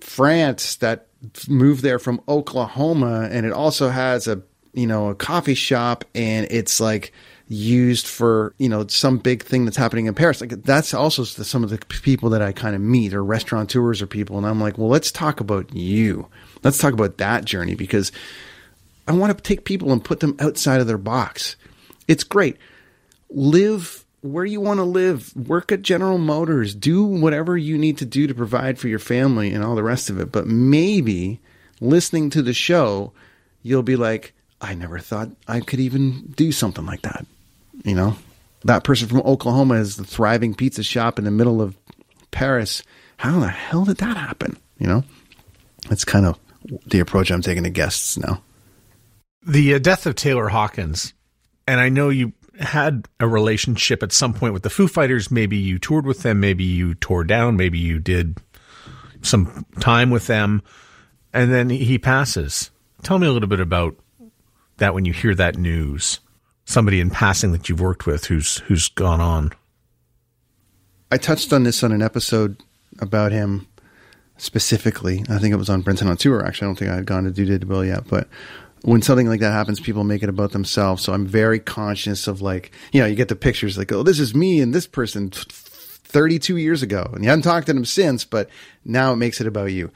France 0.00 0.76
that 0.76 1.08
moved 1.48 1.82
there 1.82 1.98
from 1.98 2.20
Oklahoma 2.28 3.28
and 3.30 3.44
it 3.44 3.52
also 3.52 3.90
has 3.90 4.26
a 4.26 4.42
you 4.72 4.86
know 4.86 5.08
a 5.08 5.14
coffee 5.14 5.54
shop 5.54 6.04
and 6.14 6.46
it's 6.50 6.80
like 6.80 7.12
used 7.52 8.06
for 8.06 8.54
you 8.58 8.68
know 8.68 8.86
some 8.86 9.18
big 9.18 9.42
thing 9.42 9.64
that's 9.64 9.76
happening 9.76 10.06
in 10.06 10.14
Paris. 10.14 10.40
Like 10.40 10.62
that's 10.62 10.94
also 10.94 11.24
some 11.24 11.64
of 11.64 11.70
the 11.70 11.78
people 11.78 12.30
that 12.30 12.40
I 12.40 12.52
kind 12.52 12.76
of 12.76 12.80
meet 12.80 13.12
or 13.12 13.24
restaurateurs 13.24 14.00
or 14.00 14.06
people, 14.06 14.38
and 14.38 14.46
I'm 14.46 14.60
like, 14.60 14.78
well, 14.78 14.88
let's 14.88 15.10
talk 15.10 15.40
about 15.40 15.74
you. 15.74 16.28
Let's 16.62 16.78
talk 16.78 16.92
about 16.92 17.18
that 17.18 17.44
journey 17.44 17.74
because 17.74 18.12
I 19.08 19.12
want 19.12 19.36
to 19.36 19.42
take 19.42 19.64
people 19.64 19.92
and 19.92 20.02
put 20.02 20.20
them 20.20 20.36
outside 20.38 20.80
of 20.80 20.86
their 20.86 20.98
box. 20.98 21.56
It's 22.06 22.22
great. 22.24 22.56
Live 23.30 24.04
where 24.20 24.44
you 24.44 24.60
want 24.60 24.78
to 24.78 24.84
live. 24.84 25.34
Work 25.36 25.72
at 25.72 25.82
General 25.82 26.18
Motors. 26.18 26.74
Do 26.74 27.04
whatever 27.04 27.56
you 27.56 27.76
need 27.76 27.98
to 27.98 28.06
do 28.06 28.28
to 28.28 28.34
provide 28.34 28.78
for 28.78 28.86
your 28.86 28.98
family 29.00 29.52
and 29.52 29.64
all 29.64 29.74
the 29.74 29.82
rest 29.82 30.08
of 30.08 30.20
it. 30.20 30.30
But 30.30 30.46
maybe 30.46 31.40
listening 31.80 32.30
to 32.30 32.42
the 32.42 32.52
show, 32.52 33.12
you'll 33.62 33.82
be 33.82 33.96
like, 33.96 34.34
I 34.60 34.74
never 34.74 34.98
thought 34.98 35.30
I 35.48 35.60
could 35.60 35.80
even 35.80 36.32
do 36.36 36.52
something 36.52 36.86
like 36.86 37.02
that. 37.02 37.26
You 37.84 37.94
know, 37.94 38.16
that 38.64 38.84
person 38.84 39.08
from 39.08 39.20
Oklahoma 39.20 39.74
is 39.74 39.96
the 39.96 40.04
thriving 40.04 40.54
pizza 40.54 40.82
shop 40.82 41.18
in 41.18 41.24
the 41.24 41.30
middle 41.30 41.62
of 41.62 41.76
Paris. 42.30 42.82
How 43.16 43.40
the 43.40 43.48
hell 43.48 43.84
did 43.84 43.98
that 43.98 44.16
happen? 44.16 44.56
You 44.78 44.86
know, 44.86 45.04
that's 45.88 46.04
kind 46.04 46.26
of 46.26 46.38
the 46.86 47.00
approach 47.00 47.30
I'm 47.30 47.42
taking 47.42 47.64
to 47.64 47.70
guests 47.70 48.18
now. 48.18 48.42
The 49.46 49.74
uh, 49.74 49.78
death 49.78 50.06
of 50.06 50.14
Taylor 50.14 50.48
Hawkins, 50.48 51.14
and 51.66 51.80
I 51.80 51.88
know 51.88 52.10
you 52.10 52.32
had 52.58 53.08
a 53.18 53.26
relationship 53.26 54.02
at 54.02 54.12
some 54.12 54.34
point 54.34 54.52
with 54.52 54.62
the 54.62 54.70
Foo 54.70 54.86
Fighters. 54.86 55.30
Maybe 55.30 55.56
you 55.56 55.78
toured 55.78 56.06
with 56.06 56.22
them, 56.22 56.40
maybe 56.40 56.64
you 56.64 56.94
tore 56.94 57.24
down, 57.24 57.56
maybe 57.56 57.78
you 57.78 57.98
did 57.98 58.38
some 59.22 59.64
time 59.80 60.10
with 60.10 60.26
them, 60.26 60.62
and 61.32 61.52
then 61.52 61.70
he 61.70 61.98
passes. 61.98 62.70
Tell 63.02 63.18
me 63.18 63.26
a 63.26 63.32
little 63.32 63.48
bit 63.48 63.60
about 63.60 63.96
that 64.76 64.94
when 64.94 65.06
you 65.06 65.14
hear 65.14 65.34
that 65.34 65.56
news 65.56 66.20
somebody 66.70 67.00
in 67.00 67.10
passing 67.10 67.52
that 67.52 67.68
you've 67.68 67.80
worked 67.80 68.06
with 68.06 68.26
who's 68.26 68.58
who's 68.58 68.88
gone 68.88 69.20
on. 69.20 69.52
I 71.10 71.16
touched 71.16 71.52
on 71.52 71.64
this 71.64 71.82
on 71.82 71.92
an 71.92 72.02
episode 72.02 72.62
about 73.00 73.32
him 73.32 73.66
specifically. 74.36 75.24
I 75.28 75.38
think 75.38 75.52
it 75.52 75.58
was 75.58 75.68
on 75.68 75.82
Brenton 75.82 76.08
on 76.08 76.16
tour. 76.16 76.44
Actually, 76.44 76.66
I 76.66 76.68
don't 76.68 76.78
think 76.78 76.90
I 76.90 76.94
had 76.94 77.06
gone 77.06 77.24
to 77.24 77.30
do 77.30 77.58
Bill 77.58 77.84
yet, 77.84 78.06
but 78.08 78.28
when 78.82 79.02
something 79.02 79.26
like 79.26 79.40
that 79.40 79.52
happens, 79.52 79.80
people 79.80 80.04
make 80.04 80.22
it 80.22 80.28
about 80.28 80.52
themselves. 80.52 81.02
So 81.02 81.12
I'm 81.12 81.26
very 81.26 81.58
conscious 81.58 82.26
of 82.26 82.40
like, 82.40 82.72
you 82.92 83.00
know, 83.00 83.06
you 83.06 83.16
get 83.16 83.28
the 83.28 83.36
pictures 83.36 83.76
like, 83.76 83.92
oh, 83.92 84.02
this 84.02 84.20
is 84.20 84.34
me 84.34 84.60
and 84.60 84.72
this 84.72 84.86
person 84.86 85.30
32 85.30 86.56
years 86.56 86.82
ago, 86.82 87.10
and 87.12 87.24
you 87.24 87.28
haven't 87.28 87.42
talked 87.42 87.66
to 87.66 87.72
them 87.72 87.84
since, 87.84 88.24
but 88.24 88.48
now 88.84 89.12
it 89.12 89.16
makes 89.16 89.40
it 89.40 89.46
about 89.46 89.72
you. 89.72 89.90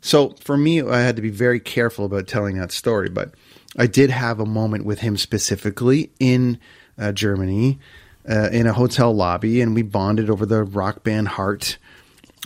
So 0.00 0.30
for 0.40 0.56
me, 0.56 0.80
I 0.80 1.00
had 1.00 1.16
to 1.16 1.22
be 1.22 1.30
very 1.30 1.60
careful 1.60 2.04
about 2.04 2.28
telling 2.28 2.56
that 2.58 2.72
story, 2.72 3.10
but 3.10 3.34
I 3.76 3.86
did 3.86 4.10
have 4.10 4.40
a 4.40 4.46
moment 4.46 4.84
with 4.84 5.00
him 5.00 5.16
specifically 5.16 6.10
in 6.18 6.58
uh, 6.98 7.12
Germany 7.12 7.78
uh, 8.28 8.48
in 8.52 8.66
a 8.66 8.72
hotel 8.72 9.14
lobby, 9.14 9.60
and 9.60 9.74
we 9.74 9.82
bonded 9.82 10.28
over 10.28 10.44
the 10.44 10.64
rock 10.64 11.04
band 11.04 11.28
Heart. 11.28 11.78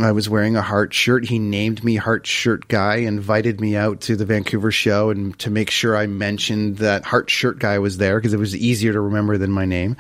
I 0.00 0.12
was 0.12 0.28
wearing 0.28 0.56
a 0.56 0.62
Heart 0.62 0.92
shirt. 0.92 1.24
He 1.24 1.38
named 1.38 1.84
me 1.84 1.96
Heart 1.96 2.26
Shirt 2.26 2.68
Guy, 2.68 2.96
invited 2.96 3.60
me 3.60 3.76
out 3.76 4.00
to 4.02 4.16
the 4.16 4.24
Vancouver 4.24 4.70
show, 4.70 5.10
and 5.10 5.38
to 5.38 5.50
make 5.50 5.70
sure 5.70 5.96
I 5.96 6.06
mentioned 6.06 6.78
that 6.78 7.04
Heart 7.04 7.30
Shirt 7.30 7.58
Guy 7.58 7.78
was 7.78 7.98
there 7.98 8.18
because 8.18 8.34
it 8.34 8.38
was 8.38 8.56
easier 8.56 8.92
to 8.92 9.00
remember 9.00 9.38
than 9.38 9.50
my 9.50 9.64
name. 9.64 9.96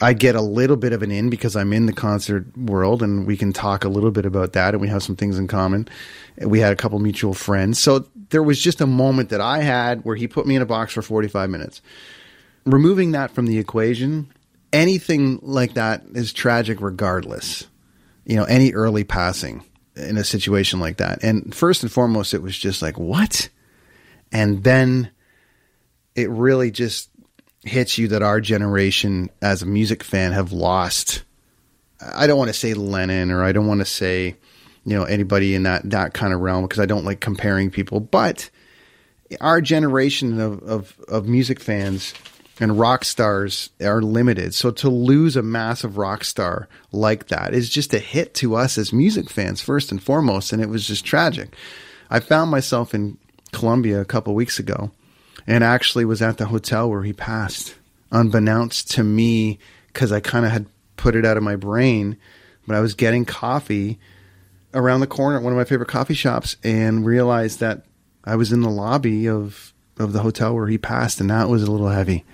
I 0.00 0.12
get 0.12 0.34
a 0.34 0.42
little 0.42 0.76
bit 0.76 0.92
of 0.92 1.02
an 1.02 1.10
in 1.10 1.30
because 1.30 1.56
I'm 1.56 1.72
in 1.72 1.86
the 1.86 1.92
concert 1.92 2.56
world, 2.56 3.02
and 3.02 3.26
we 3.26 3.36
can 3.36 3.52
talk 3.52 3.84
a 3.84 3.88
little 3.88 4.10
bit 4.10 4.26
about 4.26 4.52
that, 4.54 4.74
and 4.74 4.80
we 4.80 4.88
have 4.88 5.02
some 5.02 5.16
things 5.16 5.38
in 5.38 5.48
common. 5.48 5.88
We 6.38 6.60
had 6.60 6.72
a 6.72 6.76
couple 6.76 6.98
mutual 6.98 7.32
friends, 7.32 7.78
so 7.78 8.06
there 8.30 8.42
was 8.42 8.60
just 8.60 8.80
a 8.80 8.86
moment 8.86 9.30
that 9.30 9.40
I 9.40 9.60
had 9.60 10.04
where 10.04 10.16
he 10.16 10.28
put 10.28 10.46
me 10.46 10.56
in 10.56 10.62
a 10.62 10.66
box 10.66 10.92
for 10.92 11.02
45 11.02 11.50
minutes. 11.50 11.82
Removing 12.64 13.12
that 13.12 13.30
from 13.30 13.46
the 13.46 13.58
equation, 13.58 14.32
anything 14.72 15.38
like 15.42 15.74
that 15.74 16.02
is 16.14 16.32
tragic 16.32 16.80
regardless. 16.80 17.66
You 18.24 18.36
know, 18.36 18.44
any 18.44 18.72
early 18.72 19.04
passing 19.04 19.64
in 19.94 20.16
a 20.16 20.24
situation 20.24 20.80
like 20.80 20.96
that. 20.96 21.22
And 21.22 21.54
first 21.54 21.82
and 21.82 21.92
foremost, 21.92 22.34
it 22.34 22.42
was 22.42 22.58
just 22.58 22.82
like, 22.82 22.98
what? 22.98 23.48
And 24.32 24.64
then 24.64 25.10
it 26.14 26.28
really 26.28 26.70
just 26.70 27.10
hits 27.62 27.98
you 27.98 28.08
that 28.08 28.22
our 28.22 28.40
generation 28.40 29.30
as 29.40 29.62
a 29.62 29.66
music 29.66 30.02
fan 30.02 30.32
have 30.32 30.52
lost. 30.52 31.22
I 32.00 32.26
don't 32.26 32.38
want 32.38 32.48
to 32.48 32.54
say 32.54 32.74
Lennon 32.74 33.30
or 33.30 33.42
I 33.42 33.52
don't 33.52 33.66
want 33.66 33.80
to 33.80 33.86
say 33.86 34.36
you 34.86 34.96
know 34.96 35.04
anybody 35.04 35.54
in 35.54 35.64
that 35.64 35.90
that 35.90 36.14
kind 36.14 36.32
of 36.32 36.40
realm 36.40 36.62
because 36.62 36.80
I 36.80 36.86
don't 36.86 37.04
like 37.04 37.20
comparing 37.20 37.70
people. 37.70 38.00
But 38.00 38.48
our 39.40 39.60
generation 39.60 40.40
of, 40.40 40.62
of, 40.62 41.00
of 41.08 41.26
music 41.26 41.60
fans 41.60 42.14
and 42.60 42.78
rock 42.78 43.04
stars 43.04 43.70
are 43.82 44.00
limited. 44.00 44.54
So 44.54 44.70
to 44.70 44.88
lose 44.88 45.36
a 45.36 45.42
massive 45.42 45.98
rock 45.98 46.24
star 46.24 46.68
like 46.92 47.28
that 47.28 47.52
is 47.52 47.68
just 47.68 47.92
a 47.92 47.98
hit 47.98 48.34
to 48.34 48.54
us 48.54 48.78
as 48.78 48.92
music 48.92 49.28
fans 49.28 49.60
first 49.60 49.90
and 49.90 50.02
foremost, 50.02 50.52
and 50.52 50.62
it 50.62 50.68
was 50.68 50.86
just 50.86 51.04
tragic. 51.04 51.54
I 52.08 52.20
found 52.20 52.50
myself 52.50 52.94
in 52.94 53.18
Colombia 53.52 54.00
a 54.00 54.06
couple 54.06 54.34
weeks 54.34 54.58
ago, 54.58 54.90
and 55.46 55.62
actually 55.62 56.04
was 56.04 56.22
at 56.22 56.38
the 56.38 56.46
hotel 56.46 56.88
where 56.88 57.02
he 57.02 57.12
passed, 57.12 57.74
unbeknownst 58.10 58.90
to 58.92 59.02
me, 59.02 59.58
because 59.88 60.12
I 60.12 60.20
kind 60.20 60.46
of 60.46 60.52
had 60.52 60.66
put 60.96 61.16
it 61.16 61.26
out 61.26 61.36
of 61.36 61.42
my 61.42 61.56
brain. 61.56 62.16
But 62.66 62.76
I 62.76 62.80
was 62.80 62.94
getting 62.94 63.24
coffee 63.24 63.98
around 64.74 65.00
the 65.00 65.06
corner 65.06 65.36
at 65.36 65.42
one 65.42 65.52
of 65.52 65.56
my 65.56 65.64
favorite 65.64 65.88
coffee 65.88 66.14
shops 66.14 66.56
and 66.62 67.06
realized 67.06 67.60
that 67.60 67.84
I 68.24 68.36
was 68.36 68.52
in 68.52 68.60
the 68.60 68.70
lobby 68.70 69.28
of 69.28 69.72
of 69.98 70.12
the 70.12 70.20
hotel 70.20 70.54
where 70.54 70.66
he 70.66 70.78
passed, 70.78 71.20
and 71.20 71.30
that 71.30 71.48
was 71.48 71.62
a 71.62 71.70
little 71.70 71.88
heavy 71.88 72.24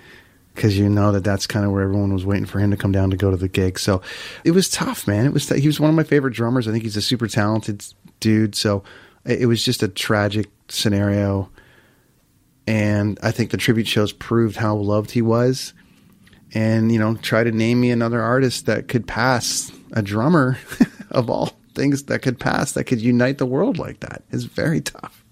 because 0.53 0.77
you 0.77 0.87
know 0.89 1.11
that 1.11 1.23
that's 1.23 1.47
kind 1.47 1.65
of 1.65 1.71
where 1.71 1.83
everyone 1.83 2.13
was 2.13 2.25
waiting 2.25 2.45
for 2.45 2.59
him 2.59 2.71
to 2.71 2.77
come 2.77 2.91
down 2.91 3.09
to 3.09 3.17
go 3.17 3.31
to 3.31 3.37
the 3.37 3.47
gig. 3.47 3.79
So 3.79 4.01
it 4.43 4.51
was 4.51 4.69
tough, 4.69 5.07
man. 5.07 5.25
It 5.25 5.33
was 5.33 5.47
he 5.49 5.67
was 5.67 5.79
one 5.79 5.89
of 5.89 5.95
my 5.95 6.03
favorite 6.03 6.33
drummers. 6.33 6.67
I 6.67 6.71
think 6.71 6.83
he's 6.83 6.97
a 6.97 7.01
super 7.01 7.27
talented 7.27 7.85
dude. 8.19 8.55
So 8.55 8.83
it 9.25 9.47
was 9.47 9.63
just 9.63 9.83
a 9.83 9.87
tragic 9.87 10.49
scenario, 10.67 11.49
and 12.67 13.17
I 13.23 13.31
think 13.31 13.51
the 13.51 13.57
tribute 13.57 13.87
shows 13.87 14.11
proved 14.11 14.57
how 14.57 14.75
loved 14.75 15.11
he 15.11 15.21
was. 15.21 15.73
And 16.55 16.91
you 16.91 16.99
know, 16.99 17.15
try 17.15 17.43
to 17.43 17.51
name 17.51 17.79
me 17.79 17.91
another 17.91 18.21
artist 18.21 18.67
that 18.67 18.87
could 18.87 19.07
pass 19.07 19.71
a 19.93 20.01
drummer 20.01 20.57
of 21.11 21.29
all 21.29 21.57
things 21.75 22.03
that 22.03 22.21
could 22.21 22.39
pass 22.39 22.73
that 22.73 22.85
could 22.85 23.01
unite 23.01 23.37
the 23.37 23.45
world 23.45 23.77
like 23.77 23.99
that 24.01 24.23
is 24.31 24.45
very 24.45 24.81
tough. 24.81 25.23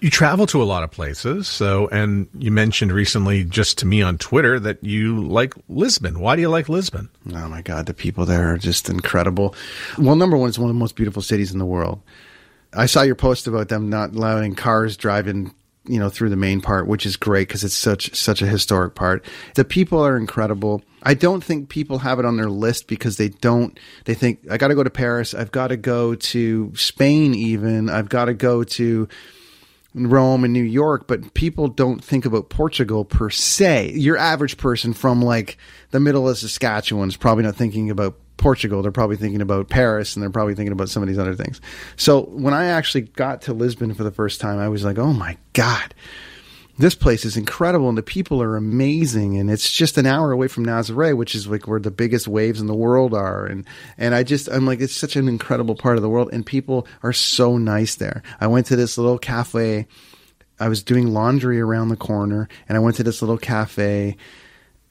You 0.00 0.10
travel 0.10 0.46
to 0.48 0.62
a 0.62 0.64
lot 0.64 0.82
of 0.82 0.90
places, 0.90 1.48
so 1.48 1.88
and 1.88 2.28
you 2.36 2.50
mentioned 2.50 2.92
recently 2.92 3.44
just 3.44 3.78
to 3.78 3.86
me 3.86 4.02
on 4.02 4.18
Twitter 4.18 4.60
that 4.60 4.82
you 4.84 5.22
like 5.22 5.54
Lisbon. 5.68 6.20
Why 6.20 6.36
do 6.36 6.42
you 6.42 6.50
like 6.50 6.68
Lisbon? 6.68 7.08
Oh 7.32 7.48
my 7.48 7.62
god, 7.62 7.86
the 7.86 7.94
people 7.94 8.26
there 8.26 8.52
are 8.52 8.58
just 8.58 8.90
incredible. 8.90 9.54
Well, 9.96 10.16
number 10.16 10.36
one, 10.36 10.48
it's 10.48 10.58
one 10.58 10.68
of 10.68 10.74
the 10.74 10.78
most 10.78 10.96
beautiful 10.96 11.22
cities 11.22 11.52
in 11.52 11.58
the 11.58 11.64
world. 11.64 12.02
I 12.74 12.86
saw 12.86 13.02
your 13.02 13.14
post 13.14 13.46
about 13.46 13.68
them 13.68 13.88
not 13.88 14.14
allowing 14.14 14.54
cars 14.54 14.96
driving 14.96 15.54
you 15.86 15.98
know 15.98 16.08
through 16.08 16.30
the 16.30 16.36
main 16.36 16.60
part 16.60 16.86
which 16.86 17.04
is 17.04 17.16
great 17.16 17.46
because 17.46 17.62
it's 17.62 17.74
such 17.74 18.14
such 18.14 18.42
a 18.42 18.46
historic 18.46 18.94
part. 18.94 19.24
The 19.54 19.64
people 19.64 20.04
are 20.04 20.16
incredible. 20.16 20.82
I 21.02 21.14
don't 21.14 21.44
think 21.44 21.68
people 21.68 21.98
have 21.98 22.18
it 22.18 22.24
on 22.24 22.36
their 22.36 22.48
list 22.48 22.88
because 22.88 23.16
they 23.16 23.28
don't 23.28 23.78
they 24.04 24.14
think 24.14 24.40
i 24.50 24.56
got 24.56 24.68
to 24.68 24.74
go 24.74 24.82
to 24.82 24.90
paris. 24.90 25.34
I've 25.34 25.52
got 25.52 25.68
to 25.68 25.76
go 25.76 26.14
to 26.14 26.72
spain 26.74 27.34
even. 27.34 27.90
I've 27.90 28.08
got 28.08 28.26
to 28.26 28.34
go 28.34 28.64
to 28.64 29.08
Rome 29.94 30.42
and 30.42 30.52
New 30.52 30.62
York, 30.62 31.06
but 31.06 31.34
people 31.34 31.68
don't 31.68 32.02
think 32.02 32.26
about 32.26 32.48
Portugal 32.48 33.04
per 33.04 33.30
se. 33.30 33.92
Your 33.92 34.16
average 34.16 34.56
person 34.56 34.92
from 34.92 35.22
like 35.22 35.56
the 35.92 36.00
middle 36.00 36.28
of 36.28 36.36
Saskatchewan 36.36 37.08
is 37.08 37.16
probably 37.16 37.44
not 37.44 37.54
thinking 37.54 37.90
about 37.90 38.18
Portugal. 38.36 38.82
They're 38.82 38.92
probably 38.92 39.16
thinking 39.16 39.40
about 39.40 39.68
Paris 39.68 40.14
and 40.14 40.22
they're 40.22 40.30
probably 40.30 40.54
thinking 40.54 40.72
about 40.72 40.88
some 40.88 41.02
of 41.02 41.08
these 41.08 41.18
other 41.18 41.34
things. 41.34 41.60
So 41.96 42.22
when 42.22 42.54
I 42.54 42.66
actually 42.66 43.02
got 43.02 43.42
to 43.42 43.54
Lisbon 43.54 43.94
for 43.94 44.04
the 44.04 44.10
first 44.10 44.40
time, 44.40 44.58
I 44.58 44.68
was 44.68 44.84
like, 44.84 44.98
oh 44.98 45.12
my 45.12 45.36
God. 45.52 45.94
this 46.76 46.94
place 46.94 47.24
is 47.24 47.36
incredible 47.36 47.88
and 47.88 47.96
the 47.96 48.02
people 48.02 48.42
are 48.42 48.56
amazing 48.56 49.38
and 49.38 49.50
it's 49.50 49.70
just 49.70 49.96
an 49.96 50.06
hour 50.06 50.32
away 50.32 50.48
from 50.48 50.66
Nazaré, 50.66 51.16
which 51.16 51.34
is 51.34 51.46
like 51.46 51.68
where 51.68 51.78
the 51.78 51.90
biggest 51.90 52.26
waves 52.26 52.60
in 52.60 52.66
the 52.66 52.74
world 52.74 53.14
are. 53.14 53.46
And, 53.46 53.64
and 53.96 54.14
I 54.14 54.24
just, 54.24 54.48
I'm 54.48 54.66
like, 54.66 54.80
it's 54.80 54.96
such 54.96 55.16
an 55.16 55.28
incredible 55.28 55.76
part 55.76 55.96
of 55.96 56.02
the 56.02 56.08
world 56.08 56.30
and 56.32 56.44
people 56.44 56.86
are 57.02 57.12
so 57.12 57.58
nice 57.58 57.94
there. 57.94 58.22
I 58.40 58.48
went 58.48 58.66
to 58.66 58.76
this 58.76 58.98
little 58.98 59.18
cafe. 59.18 59.86
I 60.58 60.68
was 60.68 60.82
doing 60.82 61.12
laundry 61.12 61.60
around 61.60 61.88
the 61.88 61.96
corner 61.96 62.48
and 62.68 62.76
I 62.76 62.80
went 62.80 62.96
to 62.96 63.04
this 63.04 63.22
little 63.22 63.38
cafe 63.38 64.16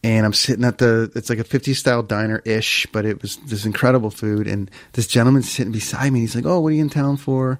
and 0.03 0.25
I'm 0.25 0.33
sitting 0.33 0.65
at 0.65 0.79
the, 0.79 1.11
it's 1.15 1.29
like 1.29 1.39
a 1.39 1.43
50 1.45 1.73
style 1.73 2.03
diner 2.03 2.41
ish, 2.45 2.85
but 2.91 3.05
it 3.05 3.21
was 3.21 3.37
this 3.37 3.65
incredible 3.65 4.09
food. 4.09 4.47
And 4.47 4.69
this 4.93 5.07
gentleman's 5.07 5.49
sitting 5.49 5.71
beside 5.71 6.11
me. 6.11 6.19
He's 6.19 6.35
like, 6.35 6.45
Oh, 6.45 6.59
what 6.59 6.69
are 6.69 6.75
you 6.75 6.81
in 6.81 6.89
town 6.89 7.17
for? 7.17 7.59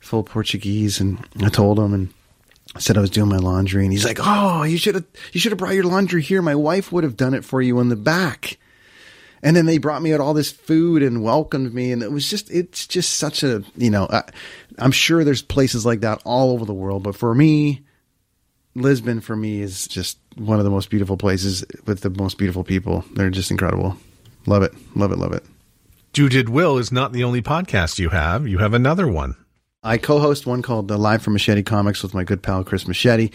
Full 0.00 0.22
Portuguese. 0.22 1.00
And 1.00 1.26
I 1.42 1.48
told 1.48 1.78
him 1.78 1.94
and, 1.94 2.12
I 2.74 2.80
said 2.80 2.98
I 2.98 3.00
was 3.00 3.10
doing 3.10 3.28
my 3.28 3.36
laundry 3.36 3.84
and 3.84 3.92
he's 3.92 4.04
like, 4.04 4.18
"Oh, 4.20 4.64
you 4.64 4.78
should 4.78 4.96
have 4.96 5.04
you 5.32 5.38
should 5.38 5.52
have 5.52 5.58
brought 5.58 5.74
your 5.74 5.84
laundry 5.84 6.22
here. 6.22 6.42
My 6.42 6.56
wife 6.56 6.90
would 6.90 7.04
have 7.04 7.16
done 7.16 7.34
it 7.34 7.44
for 7.44 7.62
you 7.62 7.78
in 7.78 7.88
the 7.88 7.96
back." 7.96 8.58
And 9.42 9.54
then 9.54 9.66
they 9.66 9.78
brought 9.78 10.02
me 10.02 10.12
out 10.12 10.20
all 10.20 10.34
this 10.34 10.50
food 10.50 11.02
and 11.02 11.22
welcomed 11.22 11.74
me 11.74 11.92
and 11.92 12.02
it 12.02 12.10
was 12.10 12.28
just 12.28 12.50
it's 12.50 12.86
just 12.86 13.18
such 13.18 13.42
a, 13.42 13.62
you 13.76 13.90
know, 13.90 14.08
I, 14.10 14.22
I'm 14.78 14.90
sure 14.90 15.22
there's 15.22 15.42
places 15.42 15.84
like 15.86 16.00
that 16.00 16.20
all 16.24 16.50
over 16.50 16.64
the 16.64 16.74
world, 16.74 17.02
but 17.02 17.14
for 17.14 17.34
me, 17.34 17.83
Lisbon 18.74 19.20
for 19.20 19.36
me 19.36 19.60
is 19.60 19.86
just 19.86 20.18
one 20.36 20.58
of 20.58 20.64
the 20.64 20.70
most 20.70 20.90
beautiful 20.90 21.16
places 21.16 21.64
with 21.86 22.00
the 22.00 22.10
most 22.10 22.38
beautiful 22.38 22.64
people. 22.64 23.04
They're 23.14 23.30
just 23.30 23.50
incredible. 23.50 23.96
Love 24.46 24.62
it. 24.62 24.74
Love 24.96 25.12
it. 25.12 25.18
Love 25.18 25.32
it. 25.32 25.44
Do 26.12 26.28
Did 26.28 26.48
Will 26.48 26.78
is 26.78 26.92
not 26.92 27.12
the 27.12 27.24
only 27.24 27.42
podcast 27.42 27.98
you 27.98 28.10
have. 28.10 28.46
You 28.46 28.58
have 28.58 28.74
another 28.74 29.08
one. 29.08 29.36
I 29.82 29.98
co-host 29.98 30.46
one 30.46 30.62
called 30.62 30.88
the 30.88 30.96
Live 30.96 31.22
from 31.22 31.34
Machete 31.34 31.62
Comics 31.62 32.02
with 32.02 32.14
my 32.14 32.24
good 32.24 32.42
pal 32.42 32.64
Chris 32.64 32.88
Machete. 32.88 33.30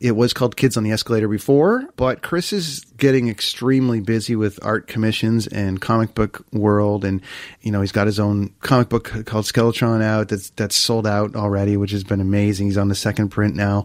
It 0.00 0.16
was 0.16 0.32
called 0.32 0.56
Kids 0.56 0.78
on 0.78 0.82
the 0.82 0.92
Escalator 0.92 1.28
before, 1.28 1.86
but 1.96 2.22
Chris 2.22 2.54
is 2.54 2.80
getting 2.96 3.28
extremely 3.28 4.00
busy 4.00 4.34
with 4.34 4.58
art 4.62 4.86
commissions 4.86 5.46
and 5.46 5.78
comic 5.78 6.14
book 6.14 6.42
world, 6.52 7.04
and 7.04 7.20
you 7.60 7.70
know 7.70 7.82
he's 7.82 7.92
got 7.92 8.06
his 8.06 8.18
own 8.18 8.54
comic 8.60 8.88
book 8.88 9.04
called 9.26 9.44
Skeletron 9.44 10.02
out 10.02 10.28
that's 10.28 10.50
that's 10.50 10.74
sold 10.74 11.06
out 11.06 11.36
already, 11.36 11.76
which 11.76 11.90
has 11.90 12.02
been 12.02 12.22
amazing. 12.22 12.66
He's 12.68 12.78
on 12.78 12.88
the 12.88 12.94
second 12.94 13.28
print 13.28 13.54
now. 13.54 13.84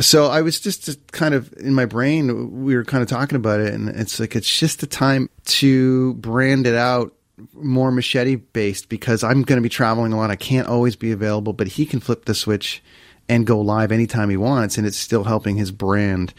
So 0.00 0.26
I 0.26 0.40
was 0.40 0.58
just 0.58 1.12
kind 1.12 1.34
of 1.34 1.52
in 1.58 1.74
my 1.74 1.84
brain, 1.84 2.64
we 2.64 2.74
were 2.74 2.84
kind 2.84 3.02
of 3.02 3.08
talking 3.08 3.36
about 3.36 3.60
it, 3.60 3.74
and 3.74 3.90
it's 3.90 4.18
like 4.18 4.34
it's 4.34 4.58
just 4.58 4.80
the 4.80 4.86
time 4.86 5.28
to 5.44 6.14
brand 6.14 6.66
it 6.66 6.74
out 6.74 7.14
more 7.52 7.90
machete 7.92 8.36
based 8.36 8.88
because 8.88 9.22
I'm 9.22 9.42
going 9.42 9.58
to 9.58 9.62
be 9.62 9.68
traveling 9.68 10.14
a 10.14 10.16
lot. 10.16 10.30
I 10.30 10.36
can't 10.36 10.68
always 10.68 10.96
be 10.96 11.12
available, 11.12 11.52
but 11.52 11.66
he 11.66 11.84
can 11.84 12.00
flip 12.00 12.24
the 12.24 12.34
switch 12.34 12.82
and 13.28 13.46
go 13.46 13.60
live 13.60 13.92
anytime 13.92 14.30
he 14.30 14.36
wants, 14.36 14.78
and 14.78 14.86
it's 14.86 14.96
still 14.96 15.24
helping 15.24 15.56
his 15.56 15.70
brand. 15.70 16.34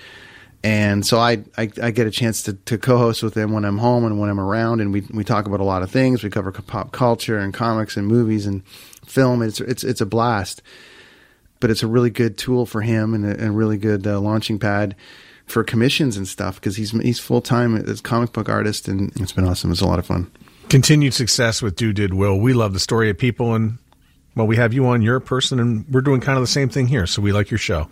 And 0.63 1.05
so 1.05 1.19
I, 1.19 1.43
I, 1.57 1.69
I 1.81 1.91
get 1.91 2.07
a 2.07 2.11
chance 2.11 2.41
to, 2.43 2.53
to 2.53 2.79
co-host 2.79 3.21
with 3.21 3.35
him 3.37 3.51
when 3.51 3.65
I'm 3.65 3.77
home 3.77 4.03
and 4.03 4.19
when 4.19 4.29
I'm 4.29 4.39
around, 4.39 4.81
and 4.81 4.91
we 4.91 5.01
we 5.13 5.23
talk 5.23 5.45
about 5.45 5.59
a 5.59 5.63
lot 5.63 5.83
of 5.83 5.91
things. 5.91 6.23
We 6.23 6.29
cover 6.29 6.51
pop 6.51 6.91
culture 6.91 7.37
and 7.37 7.53
comics 7.53 7.97
and 7.97 8.07
movies 8.07 8.45
and 8.45 8.65
film. 9.05 9.41
It's 9.41 9.61
it's 9.61 9.83
it's 9.83 10.01
a 10.01 10.05
blast, 10.05 10.63
but 11.59 11.69
it's 11.69 11.83
a 11.83 11.87
really 11.87 12.09
good 12.09 12.37
tool 12.37 12.65
for 12.65 12.81
him 12.81 13.13
and 13.13 13.25
a, 13.25 13.47
a 13.47 13.51
really 13.51 13.77
good 13.77 14.07
uh, 14.07 14.19
launching 14.19 14.57
pad 14.57 14.95
for 15.45 15.63
commissions 15.63 16.17
and 16.17 16.27
stuff 16.27 16.55
because 16.55 16.77
he's 16.77 16.91
he's 16.91 17.19
full 17.19 17.41
time 17.41 17.75
as 17.75 17.99
a 17.99 18.03
comic 18.03 18.33
book 18.33 18.49
artist, 18.49 18.87
and 18.87 19.11
it's 19.17 19.31
been 19.31 19.45
awesome. 19.45 19.71
It's 19.71 19.81
a 19.81 19.87
lot 19.87 19.99
of 19.99 20.07
fun 20.07 20.31
continued 20.69 21.13
success 21.13 21.61
with 21.61 21.75
Do 21.75 21.93
Did 21.93 22.13
Will. 22.13 22.39
We 22.39 22.53
love 22.53 22.73
the 22.73 22.79
story 22.79 23.09
of 23.09 23.17
people, 23.17 23.53
and 23.53 23.77
well, 24.35 24.47
we 24.47 24.57
have 24.57 24.73
you 24.73 24.85
on. 24.87 25.01
You're 25.01 25.17
a 25.17 25.21
person, 25.21 25.59
and 25.59 25.85
we're 25.89 26.01
doing 26.01 26.21
kind 26.21 26.37
of 26.37 26.43
the 26.43 26.47
same 26.47 26.69
thing 26.69 26.87
here. 26.87 27.07
So 27.07 27.21
we 27.21 27.31
like 27.31 27.51
your 27.51 27.57
show. 27.57 27.89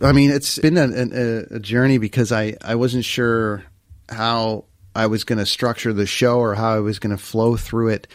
I 0.00 0.12
mean, 0.12 0.30
it's 0.30 0.58
been 0.58 0.78
a, 0.78 0.88
a, 0.88 1.56
a 1.56 1.60
journey 1.60 1.98
because 1.98 2.32
I 2.32 2.56
I 2.62 2.74
wasn't 2.74 3.04
sure 3.04 3.64
how 4.08 4.64
I 4.94 5.06
was 5.06 5.24
going 5.24 5.38
to 5.38 5.46
structure 5.46 5.92
the 5.92 6.06
show 6.06 6.38
or 6.38 6.54
how 6.54 6.74
I 6.74 6.80
was 6.80 6.98
going 6.98 7.16
to 7.16 7.22
flow 7.22 7.56
through 7.56 7.88
it 7.88 8.08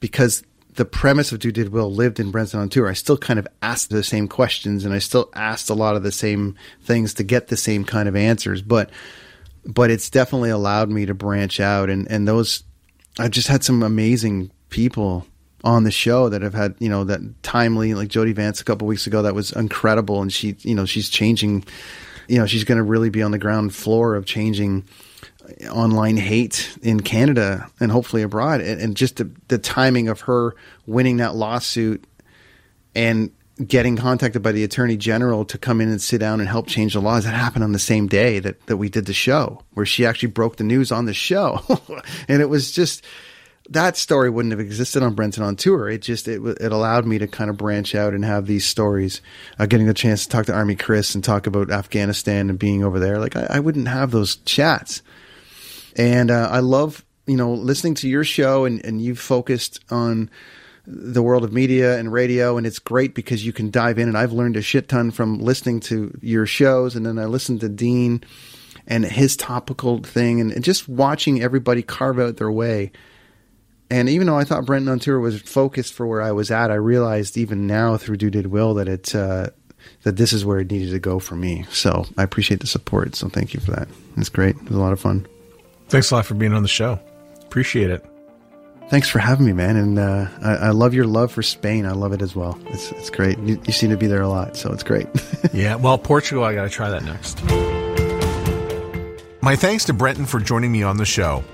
because 0.00 0.42
the 0.74 0.84
premise 0.84 1.32
of 1.32 1.38
Do 1.38 1.52
Did 1.52 1.70
Will 1.70 1.92
lived 1.92 2.18
in 2.18 2.30
Brenton 2.30 2.60
on 2.60 2.68
tour. 2.68 2.88
I 2.88 2.94
still 2.94 3.18
kind 3.18 3.38
of 3.38 3.46
asked 3.60 3.90
the 3.90 4.02
same 4.02 4.26
questions 4.26 4.84
and 4.84 4.94
I 4.94 4.98
still 4.98 5.30
asked 5.34 5.68
a 5.70 5.74
lot 5.74 5.96
of 5.96 6.02
the 6.02 6.12
same 6.12 6.56
things 6.82 7.14
to 7.14 7.24
get 7.24 7.48
the 7.48 7.56
same 7.56 7.84
kind 7.84 8.08
of 8.08 8.16
answers, 8.16 8.62
but 8.62 8.90
but 9.64 9.90
it's 9.90 10.10
definitely 10.10 10.50
allowed 10.50 10.90
me 10.90 11.06
to 11.06 11.14
branch 11.14 11.60
out 11.60 11.90
and 11.90 12.10
and 12.10 12.26
those 12.26 12.64
I've 13.18 13.30
just 13.30 13.48
had 13.48 13.62
some 13.62 13.82
amazing 13.82 14.50
people 14.70 15.26
on 15.64 15.84
the 15.84 15.90
show 15.90 16.28
that 16.28 16.42
have 16.42 16.54
had, 16.54 16.74
you 16.78 16.88
know, 16.88 17.04
that 17.04 17.20
timely, 17.42 17.94
like 17.94 18.08
Jody 18.08 18.32
Vance 18.32 18.60
a 18.60 18.64
couple 18.64 18.86
weeks 18.86 19.06
ago, 19.06 19.22
that 19.22 19.34
was 19.34 19.52
incredible. 19.52 20.20
And 20.20 20.32
she, 20.32 20.56
you 20.60 20.74
know, 20.74 20.84
she's 20.84 21.08
changing, 21.08 21.64
you 22.28 22.38
know, 22.38 22.46
she's 22.46 22.64
going 22.64 22.78
to 22.78 22.82
really 22.82 23.10
be 23.10 23.22
on 23.22 23.30
the 23.30 23.38
ground 23.38 23.74
floor 23.74 24.14
of 24.14 24.26
changing 24.26 24.84
online 25.70 26.16
hate 26.16 26.76
in 26.82 27.00
Canada 27.00 27.68
and 27.80 27.92
hopefully 27.92 28.22
abroad. 28.22 28.60
And, 28.60 28.80
and 28.80 28.96
just 28.96 29.16
the, 29.16 29.30
the 29.48 29.58
timing 29.58 30.08
of 30.08 30.22
her 30.22 30.54
winning 30.86 31.18
that 31.18 31.34
lawsuit 31.34 32.04
and 32.94 33.30
getting 33.66 33.96
contacted 33.96 34.42
by 34.42 34.52
the 34.52 34.64
attorney 34.64 34.96
general 34.96 35.44
to 35.44 35.58
come 35.58 35.80
in 35.80 35.88
and 35.88 36.00
sit 36.00 36.18
down 36.18 36.40
and 36.40 36.48
help 36.48 36.66
change 36.66 36.94
the 36.94 37.00
laws 37.00 37.24
that 37.24 37.34
happened 37.34 37.62
on 37.62 37.72
the 37.72 37.78
same 37.78 38.06
day 38.06 38.38
that, 38.38 38.64
that 38.66 38.76
we 38.76 38.88
did 38.88 39.06
the 39.06 39.12
show 39.12 39.62
where 39.74 39.86
she 39.86 40.06
actually 40.06 40.28
broke 40.28 40.56
the 40.56 40.64
news 40.64 40.90
on 40.90 41.04
the 41.04 41.14
show 41.14 41.60
and 42.28 42.40
it 42.40 42.48
was 42.48 42.72
just 42.72 43.04
that 43.70 43.96
story 43.96 44.28
wouldn't 44.28 44.52
have 44.52 44.60
existed 44.60 45.02
on 45.02 45.14
Brenton 45.14 45.42
on 45.42 45.56
tour. 45.56 45.88
It 45.88 46.02
just 46.02 46.28
it 46.28 46.42
it 46.60 46.72
allowed 46.72 47.06
me 47.06 47.18
to 47.18 47.26
kind 47.26 47.50
of 47.50 47.56
branch 47.56 47.94
out 47.94 48.14
and 48.14 48.24
have 48.24 48.46
these 48.46 48.66
stories. 48.66 49.20
Uh, 49.58 49.66
getting 49.66 49.86
the 49.86 49.94
chance 49.94 50.24
to 50.24 50.28
talk 50.28 50.46
to 50.46 50.54
Army 50.54 50.74
Chris 50.74 51.14
and 51.14 51.22
talk 51.22 51.46
about 51.46 51.70
Afghanistan 51.70 52.50
and 52.50 52.58
being 52.58 52.82
over 52.82 52.98
there, 52.98 53.18
like 53.18 53.36
I, 53.36 53.46
I 53.50 53.60
wouldn't 53.60 53.88
have 53.88 54.10
those 54.10 54.36
chats. 54.36 55.02
And 55.96 56.30
uh, 56.30 56.48
I 56.50 56.60
love 56.60 57.04
you 57.26 57.36
know 57.36 57.52
listening 57.52 57.94
to 57.96 58.08
your 58.08 58.24
show 58.24 58.64
and 58.64 58.84
and 58.84 59.00
you've 59.00 59.20
focused 59.20 59.80
on 59.90 60.30
the 60.84 61.22
world 61.22 61.44
of 61.44 61.52
media 61.52 61.98
and 61.98 62.12
radio, 62.12 62.56
and 62.56 62.66
it's 62.66 62.80
great 62.80 63.14
because 63.14 63.46
you 63.46 63.52
can 63.52 63.70
dive 63.70 63.98
in. 63.98 64.08
And 64.08 64.18
I've 64.18 64.32
learned 64.32 64.56
a 64.56 64.62
shit 64.62 64.88
ton 64.88 65.12
from 65.12 65.38
listening 65.38 65.78
to 65.80 66.18
your 66.20 66.46
shows, 66.46 66.96
and 66.96 67.06
then 67.06 67.18
I 67.18 67.26
listened 67.26 67.60
to 67.60 67.68
Dean 67.68 68.24
and 68.88 69.04
his 69.04 69.36
topical 69.36 70.02
thing, 70.02 70.40
and 70.40 70.64
just 70.64 70.88
watching 70.88 71.40
everybody 71.40 71.82
carve 71.82 72.18
out 72.18 72.36
their 72.38 72.50
way. 72.50 72.90
And 73.92 74.08
even 74.08 74.26
though 74.26 74.38
I 74.38 74.44
thought 74.44 74.64
Brenton 74.64 74.88
on 74.88 75.00
tour 75.00 75.20
was 75.20 75.42
focused 75.42 75.92
for 75.92 76.06
where 76.06 76.22
I 76.22 76.32
was 76.32 76.50
at, 76.50 76.70
I 76.70 76.76
realized 76.76 77.36
even 77.36 77.66
now 77.66 77.98
through 77.98 78.16
Do 78.16 78.30
Did 78.30 78.46
Will 78.46 78.72
that 78.74 78.88
it 78.88 79.14
uh, 79.14 79.50
that 80.04 80.16
this 80.16 80.32
is 80.32 80.46
where 80.46 80.60
it 80.60 80.70
needed 80.70 80.92
to 80.92 80.98
go 80.98 81.18
for 81.18 81.34
me. 81.34 81.66
So 81.70 82.06
I 82.16 82.22
appreciate 82.22 82.60
the 82.60 82.66
support. 82.66 83.14
So 83.14 83.28
thank 83.28 83.52
you 83.52 83.60
for 83.60 83.72
that. 83.72 83.88
It's 84.16 84.30
great. 84.30 84.56
It 84.56 84.62
was 84.62 84.76
a 84.76 84.80
lot 84.80 84.94
of 84.94 85.00
fun. 85.00 85.26
Thanks 85.90 86.10
a 86.10 86.14
lot 86.14 86.24
for 86.24 86.32
being 86.32 86.54
on 86.54 86.62
the 86.62 86.68
show. 86.68 86.98
Appreciate 87.42 87.90
it. 87.90 88.02
Thanks 88.88 89.10
for 89.10 89.18
having 89.18 89.44
me, 89.44 89.52
man. 89.52 89.76
And 89.76 89.98
uh, 89.98 90.26
I, 90.42 90.54
I, 90.54 90.70
love 90.70 90.94
your 90.94 91.06
love 91.06 91.30
for 91.30 91.42
Spain. 91.42 91.84
I 91.84 91.92
love 91.92 92.14
it 92.14 92.22
as 92.22 92.34
well. 92.34 92.58
It's, 92.68 92.92
it's 92.92 93.10
great. 93.10 93.38
You, 93.40 93.60
you 93.66 93.72
seem 93.74 93.90
to 93.90 93.98
be 93.98 94.06
there 94.06 94.22
a 94.22 94.28
lot, 94.28 94.56
so 94.56 94.72
it's 94.72 94.82
great. 94.82 95.06
yeah, 95.52 95.74
well, 95.74 95.98
Portugal, 95.98 96.44
I 96.44 96.54
got 96.54 96.62
to 96.62 96.70
try 96.70 96.88
that 96.88 97.04
next. 97.04 97.42
My 99.42 99.54
thanks 99.54 99.84
to 99.86 99.92
Brenton 99.92 100.24
for 100.24 100.40
joining 100.40 100.72
me 100.72 100.82
on 100.82 100.96
the 100.96 101.04
show. 101.04 101.44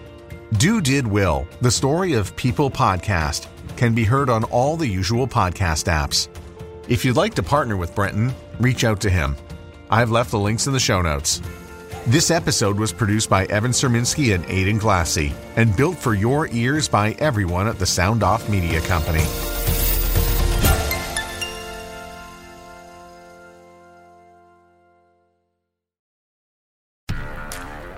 Do 0.56 0.80
Did 0.80 1.06
Will, 1.06 1.46
the 1.61 1.70
story 1.70 2.14
of 2.14 2.34
people 2.34 2.70
podcast, 2.70 3.48
can 3.76 3.94
be 3.94 4.02
heard 4.02 4.30
on 4.30 4.44
all 4.44 4.78
the 4.78 4.87
usual 4.87 5.28
podcast 5.28 5.92
apps. 5.92 6.28
If 6.88 7.04
you'd 7.04 7.16
like 7.16 7.34
to 7.34 7.42
partner 7.42 7.76
with 7.76 7.94
Brenton, 7.94 8.32
reach 8.58 8.82
out 8.82 8.98
to 9.02 9.11
him. 9.11 9.37
I've 9.90 10.11
left 10.11 10.30
the 10.30 10.38
links 10.38 10.66
in 10.66 10.72
the 10.72 10.80
show 10.80 11.02
notes. 11.02 11.42
This 12.06 12.30
episode 12.30 12.78
was 12.78 12.94
produced 12.94 13.28
by 13.28 13.44
Evan 13.46 13.72
Serminski 13.72 14.34
and 14.34 14.42
Aidan 14.46 14.78
Glassy 14.78 15.34
and 15.56 15.76
built 15.76 15.98
for 15.98 16.14
your 16.14 16.48
ears 16.48 16.88
by 16.88 17.11
everyone 17.18 17.68
at 17.68 17.78
the 17.78 17.87
Sound 17.87 18.22
Off 18.22 18.48
Media 18.48 18.80
Company. 18.80 19.24